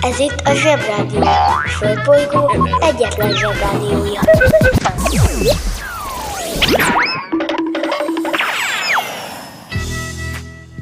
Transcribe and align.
Ez 0.00 0.18
itt 0.18 0.40
a 0.44 0.54
Zsebrádió. 0.54 1.20
A 1.22 1.68
Földbolygó 1.68 2.68
egyetlen 2.80 3.32
Zsebrádiója. 3.36 4.20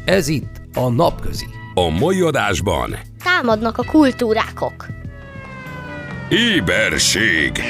Ez 0.05 0.29
itt 0.29 0.61
a 0.75 0.89
napközi. 0.89 1.47
A 1.75 1.89
mai 1.89 2.21
adásban 2.21 2.99
Támadnak 3.25 3.79
a 3.79 3.85
kultúrákok. 3.85 4.87
éberség, 6.29 7.61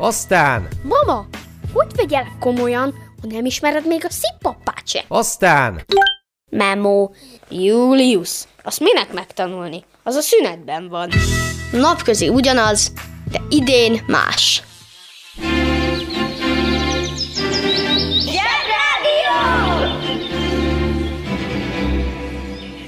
Aztán, 0.00 0.68
Mama, 0.82 1.26
hogy 1.72 1.86
vegyelek 1.96 2.32
komolyan, 2.40 2.94
ha 3.20 3.26
nem 3.30 3.44
ismered 3.44 3.86
még 3.86 4.04
a 4.04 4.10
szippapát 4.10 4.82
se? 4.88 5.04
aztán, 5.08 5.84
Memo, 6.50 7.10
Julius, 7.50 8.42
azt 8.68 8.80
minek 8.80 9.12
megtanulni? 9.12 9.84
Az 10.02 10.14
a 10.14 10.20
szünetben 10.20 10.88
van. 10.88 11.10
Napközi 11.72 12.28
ugyanaz, 12.28 12.92
de 13.30 13.40
idén 13.48 14.02
más. 14.06 14.62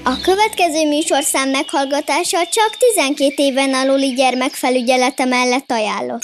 A 0.03 0.19
következő 0.21 0.87
műsorszám 0.87 1.49
meghallgatása 1.49 2.37
csak 2.51 2.77
12 2.95 3.33
éven 3.35 3.73
aluli 3.73 4.13
gyermekfelügyelete 4.13 5.25
mellett 5.25 5.71
ajánlott. 5.71 6.23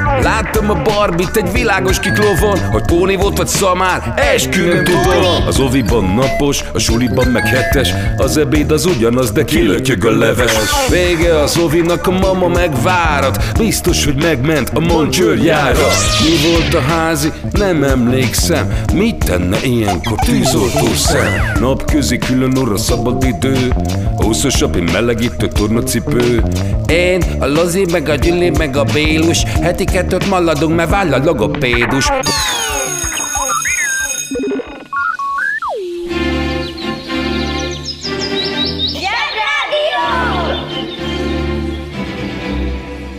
Láttam 0.23 0.69
a 0.69 0.81
barbit 0.81 1.35
egy 1.35 1.51
világos 1.51 1.99
kiklovon 1.99 2.59
Hogy 2.71 2.81
póni 2.85 3.15
volt 3.15 3.37
vagy 3.37 3.47
szamár, 3.47 4.13
esküvőn 4.33 4.83
tudom 4.83 5.47
Az 5.47 5.59
oviban 5.59 6.03
napos, 6.03 6.63
a 6.73 6.79
suliban 6.79 7.27
meg 7.27 7.47
hetes 7.47 7.89
Az 8.17 8.37
ebéd 8.37 8.71
az 8.71 8.85
ugyanaz, 8.85 9.31
de 9.31 9.43
kilötyög 9.43 10.05
a 10.05 10.11
leves. 10.11 10.51
Vége 10.89 11.39
az 11.39 11.57
ovinak, 11.57 12.07
a 12.07 12.11
mama 12.11 12.47
megvárat 12.47 13.57
Biztos, 13.57 14.05
hogy 14.05 14.15
megment 14.21 14.69
a 14.73 14.79
moncsőrjára 14.79 15.87
Mi 16.21 16.49
volt 16.49 16.73
a 16.73 16.81
házi? 16.81 17.31
Nem 17.51 17.83
emlékszem. 17.83 18.73
Mit 18.93 19.25
tenne 19.25 19.57
ilyenkor 19.63 20.17
tűzoltó 20.25 20.93
szem? 20.95 21.51
Napközi 21.59 22.17
külön 22.17 22.57
orra 22.57 22.77
szabad 22.77 23.23
idő 23.23 23.73
Húszosabb, 24.17 24.91
melegítő 24.91 25.47
tornacipő. 25.47 26.43
Én, 26.87 27.23
a 27.39 27.45
Lozi, 27.45 27.85
meg 27.91 28.09
a 28.09 28.15
Gyüli, 28.15 28.49
meg 28.49 28.77
a 28.77 28.83
Bélus 28.83 29.43
Heti 29.61 29.83
kettőt 30.11 30.29
maladunk, 30.29 30.75
mert 30.75 30.89
váll 30.89 31.13
a 31.13 31.17
logopédus 31.17 32.09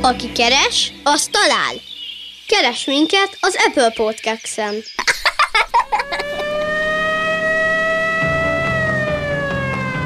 Aki 0.00 0.32
keres, 0.32 0.92
az 1.03 1.28
talál. 1.30 1.75
Keres 2.47 2.84
minket 2.84 3.36
az 3.41 3.56
Apple 3.66 3.91
Podcast-en. 3.91 4.74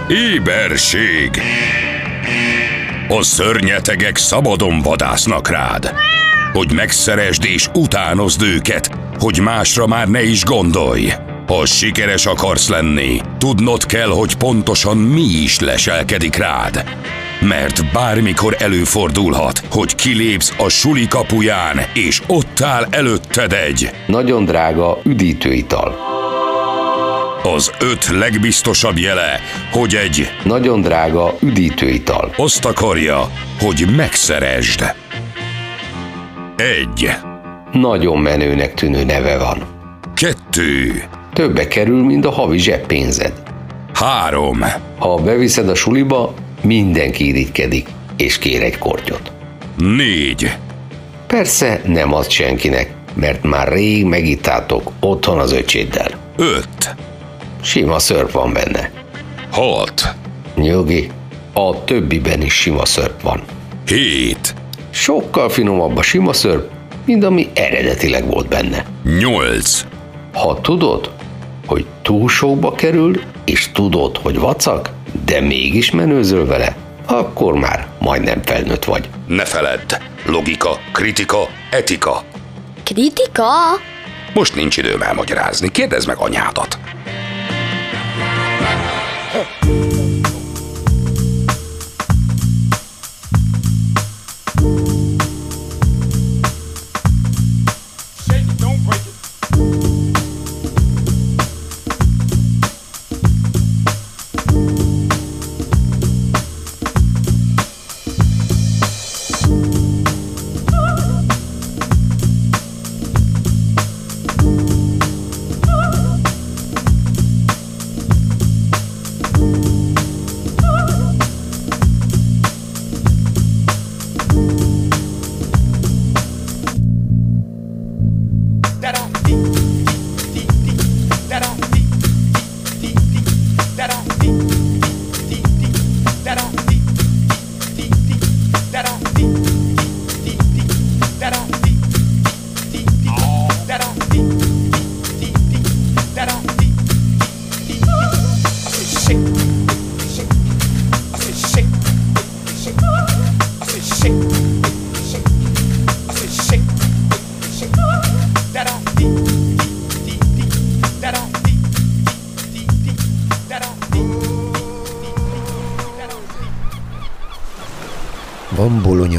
Éberség 0.08 1.40
A 3.08 3.22
szörnyetegek 3.22 4.16
szabadon 4.16 4.80
vadásznak 4.82 5.48
rád 5.48 5.94
Hogy 6.52 6.72
megszeresd 6.72 7.44
és 7.44 7.68
utánozd 7.74 8.42
őket 8.42 8.90
Hogy 9.18 9.38
másra 9.42 9.86
már 9.86 10.08
ne 10.08 10.22
is 10.22 10.44
gondolj 10.44 11.12
Ha 11.46 11.66
sikeres 11.66 12.26
akarsz 12.26 12.68
lenni 12.68 13.20
Tudnod 13.38 13.86
kell, 13.86 14.08
hogy 14.08 14.34
pontosan 14.34 14.96
mi 14.96 15.22
is 15.42 15.60
leselkedik 15.60 16.36
rád 16.36 16.84
mert 17.40 17.92
bármikor 17.92 18.56
előfordulhat, 18.58 19.62
hogy 19.70 19.94
kilépsz 19.94 20.54
a 20.58 20.68
suli 20.68 21.06
kapuján, 21.08 21.80
és 21.94 22.22
ott 22.26 22.60
áll 22.60 22.86
előtted 22.90 23.52
egy 23.52 23.90
Nagyon 24.06 24.44
drága 24.44 24.98
üdítőital. 25.04 25.96
az 27.42 27.70
öt 27.80 28.06
legbiztosabb 28.18 28.98
jele, 28.98 29.40
hogy 29.72 29.94
egy 29.94 30.30
Nagyon 30.44 30.80
drága 30.80 31.34
üdítőital. 31.40 32.34
azt 32.36 32.64
akarja, 32.64 33.30
hogy 33.60 33.86
megszeresd. 33.96 34.94
Egy, 36.56 37.10
Nagyon 37.72 38.18
menőnek 38.18 38.74
tűnő 38.74 39.04
neve 39.04 39.38
van. 39.38 39.62
kettő, 40.14 41.02
Többe 41.32 41.68
kerül, 41.68 42.04
mint 42.04 42.24
a 42.24 42.30
havi 42.30 42.58
zseppénzed. 42.58 43.32
három, 43.94 44.64
Ha 44.98 45.14
beviszed 45.16 45.68
a 45.68 45.74
suliba, 45.74 46.34
mindenki 46.62 47.26
irigykedik, 47.26 47.88
és 48.16 48.38
kér 48.38 48.62
egy 48.62 48.78
kortyot. 48.78 49.32
négy, 49.76 50.56
Persze 51.26 51.80
nem 51.86 52.12
ad 52.12 52.30
senkinek, 52.30 52.90
mert 53.14 53.42
már 53.42 53.68
rég 53.72 54.04
megittátok 54.04 54.90
otthon 55.00 55.38
az 55.38 55.52
öcséddel. 55.52 56.08
öt, 56.36 56.94
Sima 57.62 57.98
szörp 57.98 58.30
van 58.30 58.52
benne. 58.52 58.90
hat, 59.50 60.14
Nyugi, 60.54 61.10
a 61.52 61.84
többiben 61.84 62.42
is 62.42 62.52
sima 62.54 62.84
szörp 62.84 63.22
van. 63.22 63.42
hét, 63.86 64.54
Sokkal 64.98 65.48
finomabb 65.48 65.96
a 65.96 66.02
sima 66.02 66.32
szörp, 66.32 66.70
mint 67.04 67.24
ami 67.24 67.48
eredetileg 67.54 68.26
volt 68.26 68.48
benne. 68.48 68.84
nyolc, 69.18 69.84
Ha 70.32 70.60
tudod, 70.60 71.10
hogy 71.66 71.86
túl 72.02 72.28
sokba 72.28 72.72
kerül, 72.72 73.20
és 73.44 73.70
tudod, 73.72 74.16
hogy 74.16 74.38
vacak, 74.38 74.90
de 75.24 75.40
mégis 75.40 75.90
menőzöl 75.90 76.46
vele, 76.46 76.76
akkor 77.06 77.54
már 77.54 77.86
majdnem 77.98 78.42
felnőtt 78.42 78.84
vagy. 78.84 79.08
ne 79.26 79.44
feledd, 79.44 79.92
logika, 80.26 80.78
kritika, 80.92 81.48
etika. 81.70 82.22
Kritika? 82.84 83.50
Most 84.34 84.54
nincs 84.54 84.76
időm 84.76 85.02
elmagyarázni, 85.02 85.70
kérdezd 85.70 86.06
meg 86.06 86.16
anyádat. 86.18 86.78
Van 89.32 89.95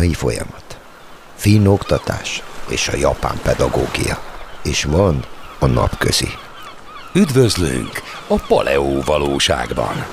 bolonyai 0.07 0.13
folyamat, 0.13 0.77
finn 1.35 1.65
oktatás 1.65 2.43
és 2.69 2.87
a 2.87 2.95
japán 2.95 3.39
pedagógia. 3.43 4.21
És 4.63 4.83
van 4.83 5.25
a 5.59 5.65
napközi. 5.65 6.29
Üdvözlünk 7.13 8.01
a 8.27 8.35
Paleó 8.47 9.01
valóságban. 9.01 10.05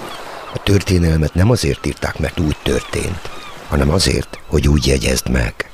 A 0.55 0.63
történelmet 0.63 1.35
nem 1.35 1.51
azért 1.51 1.87
írták, 1.87 2.19
mert 2.19 2.41
úgy 2.41 2.57
történt, 2.63 3.31
hanem 3.69 3.91
azért, 3.91 4.39
hogy 4.47 4.69
úgy 4.69 4.87
jegyezd 4.87 5.29
meg. 5.29 5.69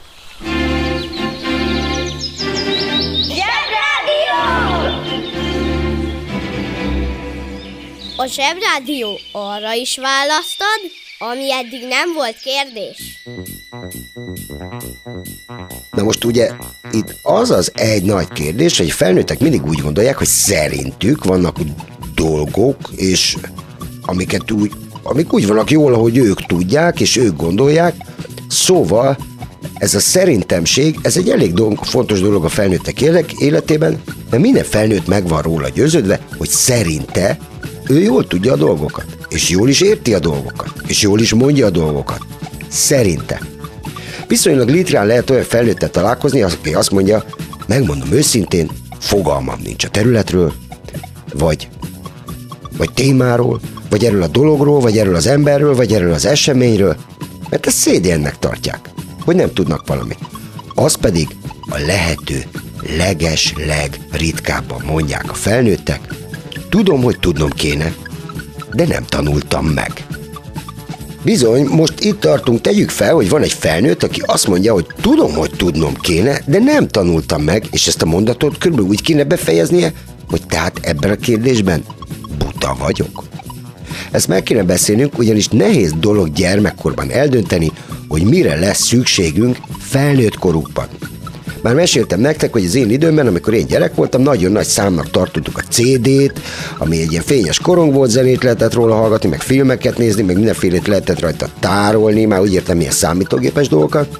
A 8.16 8.26
Zsebrádió 8.26 9.18
arra 9.32 9.72
is 9.72 9.96
választad, 9.96 10.80
ami 11.22 11.52
eddig 11.52 11.86
nem 11.88 12.12
volt 12.14 12.36
kérdés. 12.36 13.22
Na 15.90 16.02
most 16.02 16.24
ugye 16.24 16.50
itt 16.92 17.14
az 17.22 17.50
az 17.50 17.70
egy 17.74 18.02
nagy 18.02 18.28
kérdés, 18.28 18.78
hogy 18.78 18.90
felnőttek 18.90 19.38
mindig 19.38 19.66
úgy 19.66 19.78
gondolják, 19.78 20.16
hogy 20.16 20.26
szerintük 20.26 21.24
vannak 21.24 21.56
dolgok, 22.14 22.76
és 22.96 23.36
amiket 24.02 24.50
úgy, 24.50 24.72
amik 25.02 25.32
úgy 25.32 25.46
vannak 25.46 25.70
jól, 25.70 25.94
ahogy 25.94 26.16
ők 26.16 26.46
tudják, 26.46 27.00
és 27.00 27.16
ők 27.16 27.36
gondolják. 27.36 27.94
Szóval 28.48 29.16
ez 29.74 29.94
a 29.94 30.00
szerintemség, 30.00 30.98
ez 31.02 31.16
egy 31.16 31.30
elég 31.30 31.52
dolog, 31.52 31.84
fontos 31.84 32.20
dolog 32.20 32.44
a 32.44 32.48
felnőttek 32.48 33.00
életében, 33.38 34.02
mert 34.30 34.42
minden 34.42 34.64
felnőtt 34.64 35.06
meg 35.06 35.28
van 35.28 35.42
róla 35.42 35.68
győződve, 35.68 36.20
hogy 36.38 36.48
szerinte 36.48 37.38
ő 37.90 38.02
jól 38.02 38.26
tudja 38.26 38.52
a 38.52 38.56
dolgokat, 38.56 39.04
és 39.28 39.48
jól 39.48 39.68
is 39.68 39.80
érti 39.80 40.14
a 40.14 40.18
dolgokat, 40.18 40.72
és 40.86 41.02
jól 41.02 41.20
is 41.20 41.34
mondja 41.34 41.66
a 41.66 41.70
dolgokat. 41.70 42.20
Szerinte. 42.68 43.40
Viszonylag 44.26 44.68
litrán 44.68 45.06
lehet 45.06 45.30
olyan 45.30 45.44
felnőttet 45.44 45.90
találkozni, 45.90 46.42
aki 46.42 46.74
azt 46.74 46.90
mondja, 46.90 47.24
megmondom 47.66 48.12
őszintén, 48.12 48.70
fogalmam 49.00 49.60
nincs 49.62 49.84
a 49.84 49.88
területről, 49.88 50.52
vagy, 51.32 51.68
vagy 52.76 52.92
témáról, 52.92 53.60
vagy 53.90 54.04
erről 54.04 54.22
a 54.22 54.26
dologról, 54.26 54.80
vagy 54.80 54.98
erről 54.98 55.14
az 55.14 55.26
emberről, 55.26 55.74
vagy 55.74 55.92
erről 55.92 56.12
az 56.12 56.26
eseményről, 56.26 56.96
mert 57.50 57.66
ezt 57.66 57.76
szégyennek 57.76 58.38
tartják, 58.38 58.90
hogy 59.24 59.36
nem 59.36 59.52
tudnak 59.52 59.86
valamit. 59.86 60.18
Az 60.74 60.94
pedig 60.94 61.28
a 61.60 61.78
lehető 61.86 62.44
leges, 62.96 63.54
legritkábban 63.66 64.82
mondják 64.86 65.30
a 65.30 65.34
felnőttek, 65.34 66.00
tudom, 66.70 67.02
hogy 67.02 67.18
tudnom 67.18 67.50
kéne, 67.50 67.94
de 68.72 68.86
nem 68.86 69.04
tanultam 69.04 69.66
meg. 69.66 70.06
Bizony, 71.24 71.66
most 71.66 72.04
itt 72.04 72.20
tartunk, 72.20 72.60
tegyük 72.60 72.90
fel, 72.90 73.14
hogy 73.14 73.28
van 73.28 73.42
egy 73.42 73.52
felnőtt, 73.52 74.02
aki 74.02 74.22
azt 74.26 74.46
mondja, 74.46 74.72
hogy 74.72 74.86
tudom, 75.00 75.32
hogy 75.32 75.50
tudnom 75.56 75.94
kéne, 75.94 76.40
de 76.46 76.58
nem 76.58 76.88
tanultam 76.88 77.42
meg, 77.42 77.66
és 77.70 77.86
ezt 77.86 78.02
a 78.02 78.06
mondatot 78.06 78.58
körülbelül 78.58 78.90
úgy 78.90 79.02
kéne 79.02 79.24
befejeznie, 79.24 79.92
hogy 80.28 80.46
tehát 80.46 80.78
ebben 80.82 81.10
a 81.10 81.16
kérdésben 81.16 81.84
buta 82.38 82.76
vagyok. 82.78 83.24
Ezt 84.10 84.28
meg 84.28 84.42
kéne 84.42 84.62
beszélnünk, 84.62 85.18
ugyanis 85.18 85.48
nehéz 85.48 85.94
dolog 86.00 86.32
gyermekkorban 86.32 87.10
eldönteni, 87.10 87.70
hogy 88.08 88.22
mire 88.22 88.56
lesz 88.56 88.86
szükségünk 88.86 89.56
felnőtt 89.78 90.36
korukban. 90.36 90.86
Már 91.62 91.74
meséltem 91.74 92.20
nektek, 92.20 92.52
hogy 92.52 92.64
az 92.64 92.74
én 92.74 92.90
időmben, 92.90 93.26
amikor 93.26 93.54
én 93.54 93.66
gyerek 93.66 93.94
voltam, 93.94 94.22
nagyon 94.22 94.52
nagy 94.52 94.66
számnak 94.66 95.10
tartottuk 95.10 95.58
a 95.58 95.64
CD-t, 95.70 96.40
ami 96.78 97.00
egy 97.00 97.10
ilyen 97.10 97.22
fényes 97.22 97.58
korong 97.58 97.94
volt, 97.94 98.10
zenét 98.10 98.42
lehetett 98.42 98.74
róla 98.74 98.94
hallgatni, 98.94 99.28
meg 99.28 99.40
filmeket 99.40 99.98
nézni, 99.98 100.22
meg 100.22 100.36
mindenfélét 100.36 100.86
lehetett 100.86 101.20
rajta 101.20 101.48
tárolni, 101.60 102.24
már 102.24 102.40
úgy 102.40 102.52
értem, 102.52 102.76
milyen 102.76 102.92
számítógépes 102.92 103.68
dolgokat. 103.68 104.18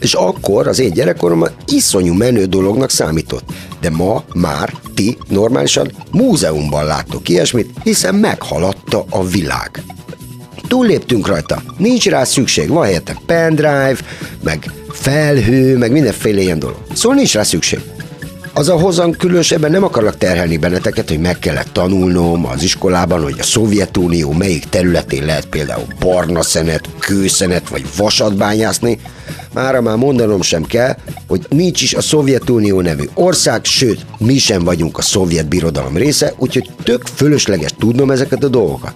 És 0.00 0.14
akkor 0.14 0.68
az 0.68 0.78
én 0.78 0.92
gyerekkoromban 0.92 1.50
iszonyú 1.66 2.14
menő 2.14 2.44
dolognak 2.44 2.90
számított. 2.90 3.44
De 3.80 3.90
ma 3.90 4.24
már 4.34 4.72
ti 4.94 5.16
normálisan 5.28 5.92
múzeumban 6.10 6.84
láttok 6.84 7.28
ilyesmit, 7.28 7.70
hiszen 7.82 8.14
meghaladta 8.14 9.04
a 9.10 9.26
világ. 9.26 9.82
Túlléptünk 10.68 11.26
rajta, 11.26 11.62
nincs 11.78 12.08
rá 12.08 12.24
szükség, 12.24 12.68
van 12.68 12.84
helyette 12.84 13.16
pendrive, 13.26 13.96
meg 14.42 14.70
felhő, 14.92 15.76
meg 15.76 15.92
mindenféle 15.92 16.40
ilyen 16.40 16.58
dolog. 16.58 16.76
Szóval 16.94 17.16
nincs 17.16 17.34
rá 17.34 17.42
szükség. 17.42 17.80
Az 18.54 18.68
a 18.68 18.78
hozan 18.78 19.10
különösebben 19.10 19.70
nem 19.70 19.84
akarlak 19.84 20.18
terhelni 20.18 20.56
benneteket, 20.56 21.08
hogy 21.08 21.18
meg 21.18 21.38
kellett 21.38 21.72
tanulnom 21.72 22.46
az 22.46 22.62
iskolában, 22.62 23.22
hogy 23.22 23.36
a 23.38 23.42
Szovjetunió 23.42 24.32
melyik 24.32 24.64
területén 24.64 25.24
lehet 25.24 25.46
például 25.46 25.86
barna 25.98 26.42
szenet, 26.42 26.88
kőszenet 26.98 27.68
vagy 27.68 27.84
vasat 27.96 28.36
bányászni. 28.36 28.98
Mára 29.54 29.80
már 29.80 29.96
mondanom 29.96 30.42
sem 30.42 30.64
kell, 30.64 30.96
hogy 31.28 31.46
nincs 31.48 31.82
is 31.82 31.94
a 31.94 32.00
Szovjetunió 32.00 32.80
nevű 32.80 33.04
ország, 33.14 33.64
sőt, 33.64 34.06
mi 34.18 34.38
sem 34.38 34.64
vagyunk 34.64 34.98
a 34.98 35.02
szovjet 35.02 35.48
birodalom 35.48 35.96
része, 35.96 36.34
úgyhogy 36.36 36.70
tök 36.82 37.06
fölösleges 37.14 37.70
tudnom 37.78 38.10
ezeket 38.10 38.44
a 38.44 38.48
dolgokat. 38.48 38.94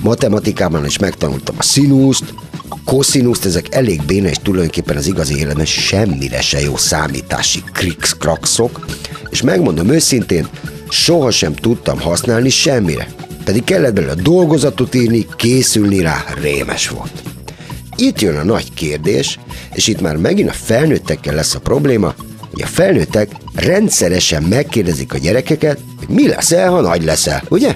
Matematikában 0.00 0.84
is 0.84 0.98
megtanultam 0.98 1.54
a 1.58 1.62
színuszt, 1.62 2.34
a 2.72 2.78
koszínuszt, 2.84 3.44
ezek 3.44 3.74
elég 3.74 4.02
béna, 4.02 4.28
és 4.28 4.36
tulajdonképpen 4.42 4.96
az 4.96 5.06
igazi 5.06 5.38
életben 5.38 5.64
semmire 5.64 6.40
se 6.40 6.60
jó 6.60 6.76
számítási 6.76 7.62
krix-kraxok, 7.72 8.86
és 9.30 9.42
megmondom 9.42 9.88
őszintén, 9.88 10.48
sohasem 10.88 11.54
tudtam 11.54 12.00
használni 12.00 12.48
semmire. 12.48 13.08
Pedig 13.44 13.64
kellett 13.64 13.94
belőle 13.94 14.14
dolgozatot 14.14 14.94
írni, 14.94 15.26
készülni 15.36 16.00
rá, 16.00 16.24
rémes 16.40 16.88
volt. 16.88 17.22
Itt 17.96 18.20
jön 18.20 18.36
a 18.36 18.44
nagy 18.44 18.74
kérdés, 18.74 19.38
és 19.72 19.86
itt 19.86 20.00
már 20.00 20.16
megint 20.16 20.48
a 20.48 20.52
felnőttekkel 20.52 21.34
lesz 21.34 21.54
a 21.54 21.60
probléma, 21.60 22.14
hogy 22.50 22.62
a 22.62 22.66
felnőttek 22.66 23.30
rendszeresen 23.54 24.42
megkérdezik 24.42 25.14
a 25.14 25.18
gyerekeket, 25.18 25.78
hogy 25.98 26.08
mi 26.08 26.28
leszel, 26.28 26.70
ha 26.70 26.80
nagy 26.80 27.04
leszel, 27.04 27.42
ugye? 27.48 27.74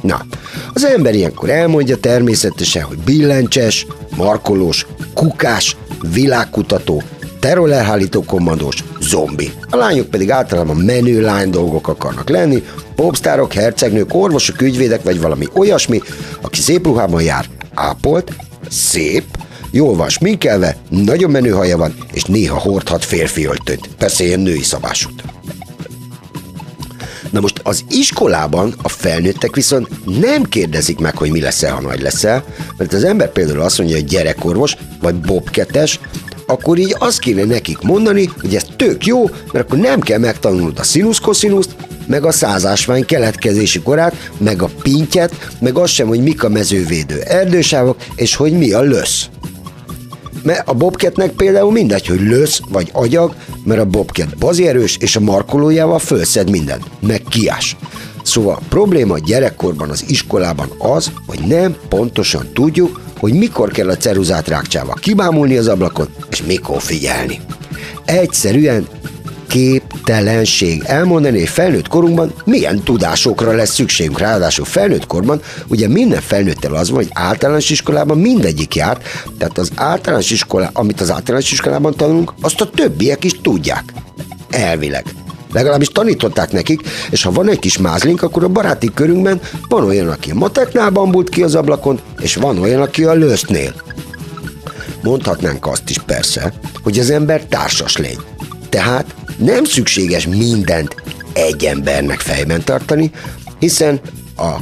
Na, 0.00 0.26
az 0.74 0.84
ember 0.84 1.14
ilyenkor 1.14 1.50
elmondja 1.50 1.96
természetesen, 1.96 2.82
hogy 2.82 2.98
billencses, 2.98 3.86
markolós, 4.18 4.86
kukás, 5.14 5.76
világkutató, 6.12 7.02
terrorelhárító 7.40 8.22
kommandós, 8.22 8.84
zombi. 9.00 9.52
A 9.70 9.76
lányok 9.76 10.06
pedig 10.06 10.30
általában 10.30 10.76
menő 10.76 11.20
lány 11.20 11.50
dolgok 11.50 11.88
akarnak 11.88 12.28
lenni, 12.28 12.62
popstárok, 12.94 13.52
hercegnők, 13.52 14.14
orvosok, 14.14 14.60
ügyvédek 14.60 15.02
vagy 15.02 15.20
valami 15.20 15.46
olyasmi, 15.54 16.00
aki 16.40 16.60
szép 16.60 16.86
ruhában 16.86 17.22
jár, 17.22 17.44
ápolt, 17.74 18.32
szép, 18.68 19.24
jól 19.70 19.96
van 19.96 20.08
sminkelve, 20.08 20.76
nagyon 20.88 21.30
menő 21.30 21.50
haja 21.50 21.76
van, 21.76 21.94
és 22.12 22.24
néha 22.24 22.58
hordhat 22.58 23.04
férfi 23.04 23.44
öltönyt. 23.44 23.88
Persze 23.98 24.24
ilyen 24.24 24.40
női 24.40 24.62
szabásút. 24.62 25.22
Na 27.30 27.40
most 27.40 27.60
az 27.62 27.84
iskolában 27.88 28.74
a 28.82 28.88
felnőttek 28.88 29.54
viszont 29.54 29.88
nem 30.20 30.42
kérdezik 30.42 30.98
meg, 30.98 31.16
hogy 31.16 31.30
mi 31.30 31.40
leszel, 31.40 31.74
ha 31.74 31.80
nagy 31.80 32.00
leszel, 32.00 32.44
mert 32.76 32.92
az 32.92 33.04
ember 33.04 33.32
például 33.32 33.60
azt 33.60 33.78
mondja, 33.78 33.96
hogy 33.96 34.04
gyerekorvos, 34.04 34.76
vagy 35.00 35.14
bobketes, 35.14 36.00
akkor 36.46 36.78
így 36.78 36.94
azt 36.98 37.18
kéne 37.18 37.44
nekik 37.44 37.80
mondani, 37.80 38.30
hogy 38.40 38.54
ez 38.54 38.64
tök 38.76 39.06
jó, 39.06 39.24
mert 39.52 39.64
akkor 39.64 39.78
nem 39.78 40.00
kell 40.00 40.18
megtanulnod 40.18 40.78
a 40.78 40.82
színusz-koszínuszt, 40.82 41.76
meg 42.06 42.24
a 42.24 42.32
százásvány 42.32 43.04
keletkezési 43.04 43.80
korát, 43.80 44.30
meg 44.38 44.62
a 44.62 44.70
pintyet, 44.82 45.48
meg 45.60 45.78
azt 45.78 45.92
sem, 45.92 46.08
hogy 46.08 46.22
mik 46.22 46.44
a 46.44 46.48
mezővédő 46.48 47.20
erdősávok, 47.20 47.96
és 48.14 48.34
hogy 48.34 48.52
mi 48.52 48.72
a 48.72 48.80
lösz. 48.80 49.28
Mert 50.48 50.68
a 50.68 50.72
bobketnek 50.72 51.30
például 51.30 51.72
mindegy, 51.72 52.06
hogy 52.06 52.20
lösz 52.20 52.60
vagy 52.68 52.90
agyag, 52.92 53.34
mert 53.64 53.80
a 53.80 53.84
bobket 53.84 54.38
bazierős, 54.38 54.96
és 55.00 55.16
a 55.16 55.20
markolójával 55.20 55.98
fölszed 55.98 56.50
mindent, 56.50 56.84
meg 57.00 57.22
kiás. 57.28 57.76
Szóval 58.22 58.54
a 58.54 58.66
probléma 58.68 59.18
gyerekkorban 59.18 59.90
az 59.90 60.04
iskolában 60.08 60.68
az, 60.78 61.12
hogy 61.26 61.38
nem 61.46 61.76
pontosan 61.88 62.46
tudjuk, 62.52 63.00
hogy 63.18 63.32
mikor 63.32 63.70
kell 63.70 63.88
a 63.88 63.96
ceruzát 63.96 64.48
rákcsával 64.48 64.94
kibámulni 64.94 65.56
az 65.56 65.68
ablakon, 65.68 66.08
és 66.30 66.42
mikor 66.42 66.82
figyelni. 66.82 67.40
Egyszerűen 68.04 68.86
képtelenség 70.08 70.82
elmondani, 70.86 71.38
hogy 71.38 71.48
felnőtt 71.48 71.88
korunkban 71.88 72.32
milyen 72.44 72.82
tudásokra 72.82 73.52
lesz 73.52 73.74
szükségünk. 73.74 74.18
Ráadásul 74.18 74.64
felnőtt 74.64 75.06
korban 75.06 75.40
ugye 75.66 75.88
minden 75.88 76.20
felnőttel 76.20 76.74
az 76.74 76.90
van, 76.90 76.98
hogy 76.98 77.10
általános 77.12 77.70
iskolában 77.70 78.18
mindegyik 78.18 78.74
járt, 78.74 79.02
tehát 79.38 79.58
az 79.58 79.70
általános 79.74 80.30
iskola, 80.30 80.70
amit 80.72 81.00
az 81.00 81.10
általános 81.10 81.52
iskolában 81.52 81.94
tanulunk, 81.96 82.32
azt 82.40 82.60
a 82.60 82.70
többiek 82.70 83.24
is 83.24 83.40
tudják. 83.42 83.92
Elvileg. 84.50 85.04
Legalábbis 85.52 85.88
tanították 85.88 86.52
nekik, 86.52 86.80
és 87.10 87.22
ha 87.22 87.30
van 87.30 87.48
egy 87.48 87.58
kis 87.58 87.78
mázlink, 87.78 88.22
akkor 88.22 88.44
a 88.44 88.48
baráti 88.48 88.90
körünkben 88.94 89.40
van 89.68 89.84
olyan, 89.84 90.08
aki 90.08 90.30
a 90.30 90.34
mateknál 90.34 90.90
bambult 90.90 91.28
ki 91.28 91.42
az 91.42 91.54
ablakon, 91.54 92.00
és 92.20 92.34
van 92.34 92.58
olyan, 92.58 92.80
aki 92.80 93.04
a 93.04 93.12
lősztnél. 93.12 93.74
Mondhatnánk 95.02 95.66
azt 95.66 95.90
is 95.90 95.98
persze, 95.98 96.52
hogy 96.82 96.98
az 96.98 97.10
ember 97.10 97.44
társas 97.44 97.96
lény. 97.96 98.18
Tehát 98.68 99.14
nem 99.38 99.64
szükséges 99.64 100.26
mindent 100.26 101.02
egy 101.32 101.64
embernek 101.64 102.20
fejben 102.20 102.64
tartani, 102.64 103.10
hiszen 103.58 104.00
a 104.36 104.56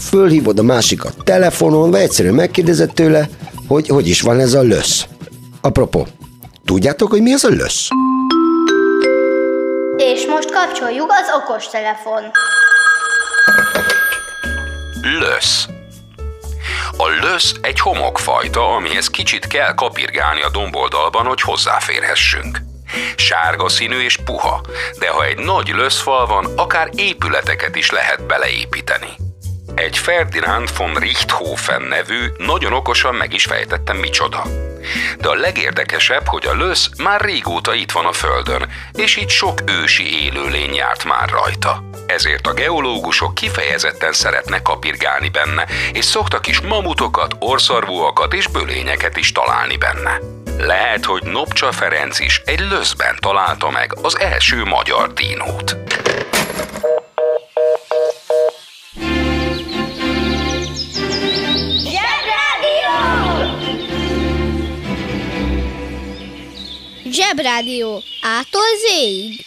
fölhívod 0.00 0.58
a 0.58 0.62
másikat 0.62 1.14
telefonon, 1.24 1.90
vagy 1.90 2.00
egyszerűen 2.00 2.34
megkérdezed 2.34 2.92
tőle, 2.92 3.28
hogy 3.66 3.88
hogy 3.88 4.08
is 4.08 4.20
van 4.20 4.40
ez 4.40 4.54
a 4.54 4.62
lösz. 4.62 5.06
Apropó, 5.60 6.06
tudjátok, 6.64 7.10
hogy 7.10 7.22
mi 7.22 7.32
ez 7.32 7.44
a 7.44 7.48
lösz? 7.48 7.88
És 9.96 10.26
most 10.26 10.50
kapcsoljuk 10.50 11.10
az 11.10 11.42
okostelefon. 11.42 12.22
Lösz. 15.20 15.66
A 16.96 17.08
lösz 17.22 17.54
egy 17.60 17.80
homokfajta, 17.80 18.74
amihez 18.74 19.08
kicsit 19.08 19.46
kell 19.46 19.74
kapirgálni 19.74 20.42
a 20.42 20.50
domboldalban, 20.50 21.26
hogy 21.26 21.40
hozzáférhessünk. 21.40 22.67
Sárga 23.16 23.68
színű 23.68 24.00
és 24.00 24.16
puha, 24.24 24.60
de 24.98 25.08
ha 25.08 25.24
egy 25.24 25.38
nagy 25.38 25.68
löszfal 25.68 26.26
van, 26.26 26.46
akár 26.56 26.88
épületeket 26.94 27.76
is 27.76 27.90
lehet 27.90 28.26
beleépíteni. 28.26 29.08
Egy 29.74 29.98
Ferdinand 29.98 30.76
von 30.76 30.94
Richthofen 30.94 31.82
nevű 31.82 32.26
nagyon 32.38 32.72
okosan 32.72 33.14
meg 33.14 33.32
is 33.32 33.44
fejtettem 33.44 33.96
micsoda. 33.96 34.42
De 35.18 35.28
a 35.28 35.34
legérdekesebb, 35.34 36.26
hogy 36.26 36.46
a 36.46 36.54
lösz 36.54 36.90
már 37.02 37.20
régóta 37.20 37.74
itt 37.74 37.92
van 37.92 38.06
a 38.06 38.12
Földön, 38.12 38.68
és 38.92 39.16
itt 39.16 39.28
sok 39.28 39.58
ősi 39.66 40.24
élőlény 40.24 40.74
járt 40.74 41.04
már 41.04 41.28
rajta. 41.28 41.84
Ezért 42.06 42.46
a 42.46 42.52
geológusok 42.52 43.34
kifejezetten 43.34 44.12
szeretnek 44.12 44.62
kapirgálni 44.62 45.28
benne, 45.28 45.66
és 45.92 46.04
szoktak 46.04 46.46
is 46.46 46.60
mamutokat, 46.60 47.36
orszarvúakat 47.38 48.34
és 48.34 48.46
bölényeket 48.46 49.16
is 49.16 49.32
találni 49.32 49.76
benne. 49.76 50.18
Lehet, 50.58 51.04
hogy 51.04 51.22
Nopcsa 51.22 51.72
Ferenc 51.72 52.18
is 52.18 52.42
egy 52.44 52.60
löszben 52.60 53.16
találta 53.20 53.70
meg 53.70 53.92
az 54.02 54.18
első 54.18 54.64
magyar 54.64 55.12
dinót. 55.12 55.76
Zsebrádió. 67.10 68.02
Ától 68.22 68.76
zéig. 68.88 69.46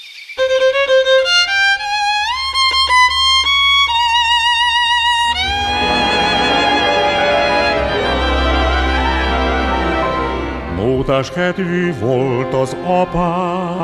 Mótás 11.21 11.35
kedvű 11.35 11.93
volt 11.99 12.53
az 12.53 12.75
apám. 12.85 13.77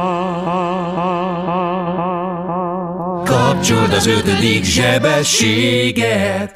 Kapcsold 3.23 3.93
az 3.93 4.07
ötödik 4.07 4.63
zsebességet. 4.63 6.55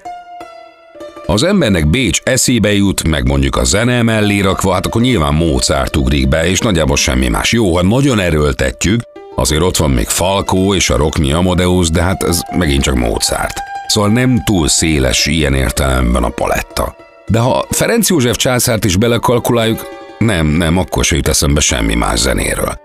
Az 1.25 1.43
embernek 1.43 1.87
Bécs 1.87 2.19
eszébe 2.23 2.73
jut, 2.73 3.07
meg 3.07 3.27
mondjuk 3.27 3.55
a 3.55 3.63
zene 3.63 4.01
mellé 4.01 4.39
rakva, 4.39 4.73
hát 4.73 4.85
akkor 4.85 5.01
nyilván 5.01 5.33
Mozart 5.33 5.95
ugrik 5.95 6.27
be, 6.27 6.45
és 6.45 6.59
nagyjából 6.59 6.95
semmi 6.95 7.27
más. 7.27 7.51
Jó, 7.51 7.75
ha 7.75 7.83
nagyon 7.83 8.19
erőltetjük, 8.19 9.01
azért 9.35 9.61
ott 9.61 9.77
van 9.77 9.91
még 9.91 10.07
Falkó 10.07 10.75
és 10.75 10.89
a 10.89 10.97
Rockmi 10.97 11.31
Amadeus, 11.31 11.89
de 11.89 12.01
hát 12.01 12.23
ez 12.23 12.41
megint 12.57 12.83
csak 12.83 12.95
Mozart. 12.95 13.59
Szóval 13.87 14.09
nem 14.09 14.43
túl 14.45 14.67
széles 14.67 15.25
ilyen 15.25 15.53
értelemben 15.53 16.23
a 16.23 16.29
paletta. 16.29 16.95
De 17.27 17.39
ha 17.39 17.65
Ferenc 17.69 18.09
József 18.09 18.35
császárt 18.35 18.85
is 18.85 18.95
belekalkuláljuk, 18.95 19.99
nem, 20.21 20.47
nem, 20.47 20.77
akkor 20.77 21.05
se 21.05 21.15
jut 21.15 21.27
eszembe 21.27 21.59
semmi 21.59 21.95
más 21.95 22.19
zenéről. 22.19 22.79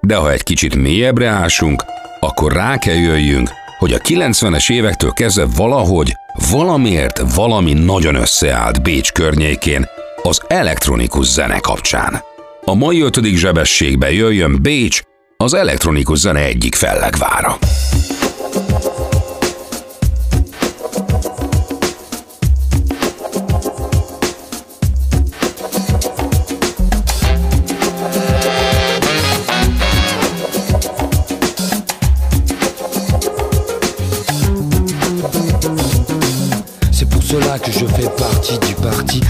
De 0.00 0.16
ha 0.16 0.32
egy 0.32 0.42
kicsit 0.42 0.76
mélyebbre 0.76 1.28
ásunk, 1.28 1.84
akkor 2.20 2.52
rá 2.52 2.78
kell 2.78 2.94
jöjjünk, 2.94 3.50
hogy 3.78 3.92
a 3.92 3.98
90-es 3.98 4.72
évektől 4.72 5.12
kezdve 5.12 5.46
valahogy, 5.56 6.12
valamiért 6.50 7.34
valami 7.34 7.72
nagyon 7.72 8.14
összeállt 8.14 8.82
Bécs 8.82 9.12
környékén 9.12 9.84
az 10.22 10.40
elektronikus 10.46 11.26
zene 11.26 11.58
kapcsán. 11.58 12.22
A 12.64 12.74
mai 12.74 13.00
ötödik 13.00 13.36
zsebességbe 13.36 14.12
jöjjön 14.12 14.62
Bécs, 14.62 15.00
az 15.36 15.54
elektronikus 15.54 16.18
zene 16.18 16.40
egyik 16.40 16.74
fellegvára. 16.74 17.58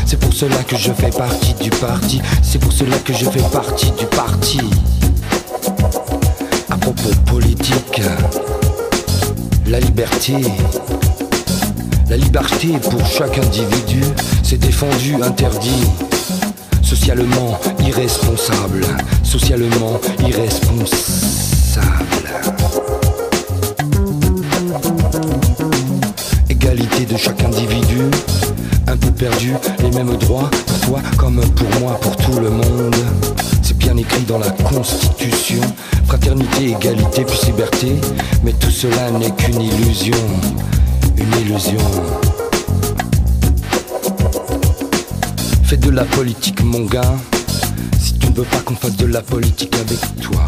C'est 0.06 0.18
pour 0.18 0.32
cela 0.32 0.56
que 0.64 0.76
je 0.76 0.90
fais 0.92 1.10
partie 1.10 1.54
du 1.54 1.70
parti. 1.70 2.20
C'est 2.42 2.58
pour 2.58 2.72
cela 2.72 2.96
que 2.98 3.12
je 3.12 3.24
fais 3.24 3.42
partie 3.52 3.92
du 3.92 4.06
parti. 4.06 4.58
À 6.70 6.76
propos 6.76 7.10
politique, 7.26 8.02
la 9.66 9.78
liberté, 9.78 10.34
la 12.10 12.16
liberté 12.16 12.68
pour 12.90 13.06
chaque 13.06 13.38
individu, 13.38 14.00
c'est 14.42 14.58
défendu, 14.58 15.14
interdit. 15.22 15.86
Socialement 16.82 17.58
irresponsable, 17.86 18.84
socialement 19.22 20.00
irresponsable. 20.26 21.84
Égalité 26.48 27.06
de 27.06 27.16
chaque 27.16 27.42
individu, 27.44 28.10
un 28.86 28.96
peu 28.96 29.10
perdu, 29.10 29.54
les 29.80 29.90
mêmes 29.90 30.16
droits 30.16 30.50
pour 30.66 30.80
toi 30.80 31.00
comme 31.16 31.40
pour 31.40 31.80
moi, 31.80 31.98
pour 32.00 32.16
tout 32.16 32.38
le 32.40 32.50
monde. 32.50 32.94
C'est 33.62 33.76
bien 33.78 33.96
écrit 33.96 34.22
dans 34.22 34.38
la 34.38 34.50
Constitution, 34.50 35.60
fraternité, 36.06 36.70
égalité, 36.70 37.24
puis 37.24 37.38
liberté, 37.46 37.96
mais 38.42 38.52
tout 38.52 38.70
cela 38.70 39.10
n'est 39.10 39.30
qu'une 39.30 39.60
illusion, 39.60 40.16
une 41.16 41.40
illusion. 41.40 41.78
Fais 45.64 45.76
de 45.76 45.90
la 45.90 46.04
politique 46.04 46.62
mon 46.62 46.84
gars, 46.84 47.14
si 47.98 48.18
tu 48.18 48.28
ne 48.28 48.34
veux 48.34 48.44
pas 48.44 48.58
qu'on 48.58 48.76
fasse 48.76 48.96
de 48.96 49.06
la 49.06 49.22
politique 49.22 49.74
avec 49.76 50.20
toi. 50.20 50.44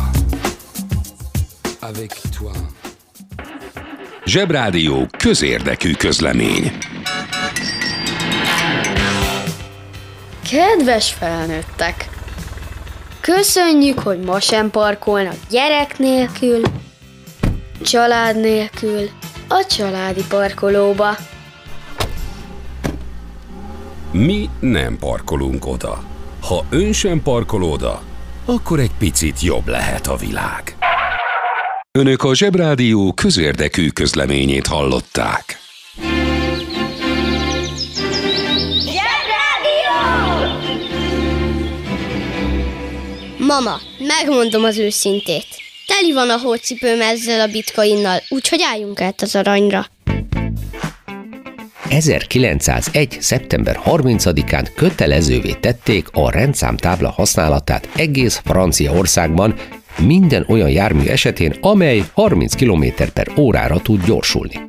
Avec 1.82 2.12
toi. 2.32 2.52
Zsebrádió 4.26 5.06
közérdekű 5.18 5.92
közlemény. 5.92 6.72
Kedves 10.50 11.12
felnőttek! 11.12 12.08
Köszönjük, 13.20 13.98
hogy 13.98 14.20
ma 14.20 14.40
sem 14.40 14.70
parkolnak 14.70 15.36
gyerek 15.50 15.98
nélkül, 15.98 16.60
család 17.82 18.40
nélkül, 18.40 19.08
a 19.48 19.66
családi 19.68 20.24
parkolóba. 20.28 21.16
Mi 24.12 24.48
nem 24.60 24.98
parkolunk 24.98 25.66
oda. 25.66 26.02
Ha 26.42 26.64
ön 26.70 26.92
sem 26.92 27.22
parkol 27.22 27.62
oda, 27.62 28.02
akkor 28.44 28.80
egy 28.80 28.94
picit 28.98 29.40
jobb 29.40 29.66
lehet 29.68 30.06
a 30.06 30.16
világ. 30.16 30.76
Önök 31.98 32.22
a 32.22 32.34
Zsebrádió 32.34 33.12
közérdekű 33.12 33.88
közleményét 33.88 34.66
hallották. 34.66 35.64
Mama, 43.46 43.80
megmondom 43.98 44.64
az 44.64 44.78
őszintét. 44.78 45.46
Teli 45.86 46.12
van 46.12 46.30
a 46.30 46.38
hócipőm 46.38 47.00
ezzel 47.00 47.40
a 47.40 47.46
bitcoinnal, 47.46 48.18
úgyhogy 48.28 48.60
álljunk 48.62 49.00
át 49.00 49.22
az 49.22 49.34
aranyra. 49.34 49.86
1901. 51.88 53.16
szeptember 53.20 53.80
30-án 53.84 54.68
kötelezővé 54.76 55.52
tették 55.52 56.08
a 56.12 56.30
rendszámtábla 56.30 57.10
használatát 57.10 57.88
egész 57.96 58.40
Franciaországban 58.44 59.54
minden 59.98 60.44
olyan 60.48 60.70
jármű 60.70 61.04
esetén, 61.04 61.54
amely 61.60 62.02
30 62.12 62.54
km 62.54 62.84
per 63.12 63.28
órára 63.38 63.80
tud 63.80 64.04
gyorsulni. 64.04 64.60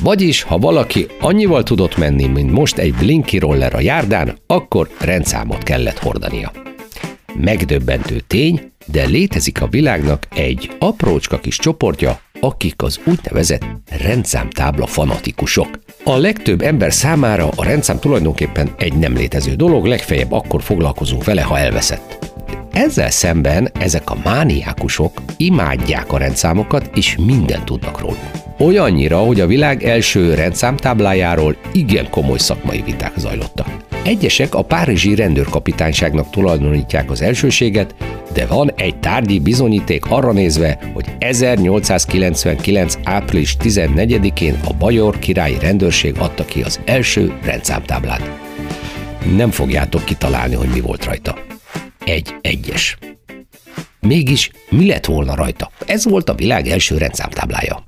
Vagyis, 0.00 0.42
ha 0.42 0.58
valaki 0.58 1.06
annyival 1.20 1.62
tudott 1.62 1.96
menni, 1.96 2.26
mint 2.26 2.52
most 2.52 2.78
egy 2.78 2.94
blinky 2.94 3.38
roller 3.38 3.74
a 3.74 3.80
járdán, 3.80 4.38
akkor 4.46 4.90
rendszámot 4.98 5.62
kellett 5.62 5.98
hordania. 5.98 6.65
Megdöbbentő 7.40 8.20
tény, 8.26 8.70
de 8.86 9.04
létezik 9.04 9.62
a 9.62 9.66
világnak 9.66 10.26
egy 10.34 10.70
aprócska 10.78 11.38
kis 11.38 11.58
csoportja, 11.58 12.20
akik 12.40 12.82
az 12.82 13.00
úgynevezett 13.04 13.64
rendszámtábla 14.02 14.86
fanatikusok. 14.86 15.68
A 16.04 16.16
legtöbb 16.16 16.60
ember 16.60 16.92
számára 16.92 17.48
a 17.56 17.64
rendszám 17.64 17.98
tulajdonképpen 17.98 18.74
egy 18.78 18.94
nem 18.94 19.14
létező 19.14 19.54
dolog, 19.54 19.84
legfeljebb 19.84 20.32
akkor 20.32 20.62
foglalkozunk 20.62 21.24
vele, 21.24 21.42
ha 21.42 21.58
elveszett. 21.58 22.34
Ezzel 22.72 23.10
szemben 23.10 23.70
ezek 23.78 24.10
a 24.10 24.18
mániákusok 24.24 25.22
imádják 25.36 26.12
a 26.12 26.18
rendszámokat, 26.18 26.90
és 26.94 27.16
mindent 27.26 27.64
tudnak 27.64 28.00
róluk. 28.00 28.30
Olyannyira, 28.58 29.18
hogy 29.18 29.40
a 29.40 29.46
világ 29.46 29.84
első 29.84 30.34
rendszámtáblájáról 30.34 31.56
igen 31.72 32.10
komoly 32.10 32.38
szakmai 32.38 32.82
viták 32.82 33.12
zajlottak. 33.16 33.85
Egyesek 34.06 34.54
a 34.54 34.62
párizsi 34.62 35.14
rendőrkapitányságnak 35.14 36.30
tulajdonítják 36.30 37.10
az 37.10 37.22
elsőséget, 37.22 37.94
de 38.32 38.46
van 38.46 38.72
egy 38.76 38.98
tárgyi 38.98 39.38
bizonyíték 39.38 40.10
arra 40.10 40.32
nézve, 40.32 40.78
hogy 40.94 41.04
1899. 41.18 42.98
április 43.04 43.56
14-én 43.60 44.60
a 44.64 44.72
Bajor 44.72 45.18
királyi 45.18 45.58
rendőrség 45.60 46.14
adta 46.18 46.44
ki 46.44 46.62
az 46.62 46.80
első 46.84 47.38
rendszámtáblát. 47.42 48.30
Nem 49.36 49.50
fogjátok 49.50 50.04
kitalálni, 50.04 50.54
hogy 50.54 50.68
mi 50.68 50.80
volt 50.80 51.04
rajta. 51.04 51.38
Egy 52.04 52.34
egyes. 52.40 52.98
Mégis 54.00 54.50
mi 54.70 54.86
lett 54.86 55.04
volna 55.04 55.34
rajta? 55.34 55.70
Ez 55.86 56.04
volt 56.04 56.28
a 56.28 56.34
világ 56.34 56.66
első 56.66 56.96
rendszámtáblája. 56.98 57.84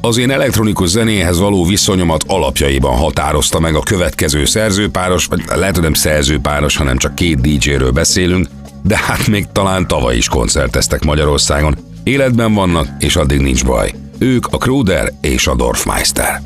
Az 0.00 0.16
én 0.16 0.30
elektronikus 0.30 0.88
zenéhez 0.88 1.38
való 1.38 1.64
viszonyomat 1.64 2.24
alapjaiban 2.26 2.96
határozta 2.96 3.60
meg 3.60 3.74
a 3.74 3.80
következő 3.80 4.44
szerzőpáros, 4.44 5.26
vagy 5.26 5.42
lehet, 5.54 5.74
hogy 5.74 5.84
nem 5.84 5.92
szerzőpáros, 5.92 6.76
hanem 6.76 6.96
csak 6.96 7.14
két 7.14 7.40
DJ-ről 7.40 7.90
beszélünk, 7.90 8.48
de 8.82 8.98
hát 8.98 9.26
még 9.26 9.46
talán 9.52 9.86
tavaly 9.86 10.16
is 10.16 10.28
koncerteztek 10.28 11.04
Magyarországon. 11.04 11.76
Életben 12.02 12.54
vannak, 12.54 12.88
és 12.98 13.16
addig 13.16 13.40
nincs 13.40 13.64
baj. 13.64 13.94
Ők 14.18 14.46
a 14.46 14.56
Kruder 14.56 15.12
és 15.20 15.46
a 15.46 15.54
Dorfmeister. 15.54 16.42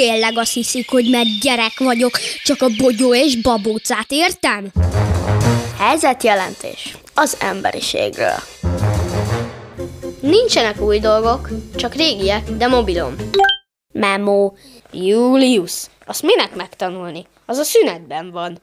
Tényleg 0.00 0.38
azt 0.38 0.52
hiszik, 0.52 0.90
hogy 0.90 1.10
mert 1.10 1.40
gyerek 1.40 1.78
vagyok, 1.78 2.18
csak 2.44 2.62
a 2.62 2.68
bogyó 2.76 3.14
és 3.14 3.40
babócát 3.40 4.06
értem? 4.08 4.72
Helyzetjelentés 5.78 6.96
az 7.14 7.36
emberiségről. 7.40 8.36
Nincsenek 10.20 10.80
új 10.80 10.98
dolgok, 10.98 11.48
csak 11.76 11.94
régiek, 11.94 12.50
de 12.50 12.66
mobilom. 12.66 13.16
Memo, 13.92 14.52
Julius. 14.92 15.72
Azt 16.06 16.22
minek 16.22 16.54
megtanulni? 16.54 17.26
Az 17.46 17.58
a 17.58 17.64
szünetben 17.64 18.30
van. 18.30 18.58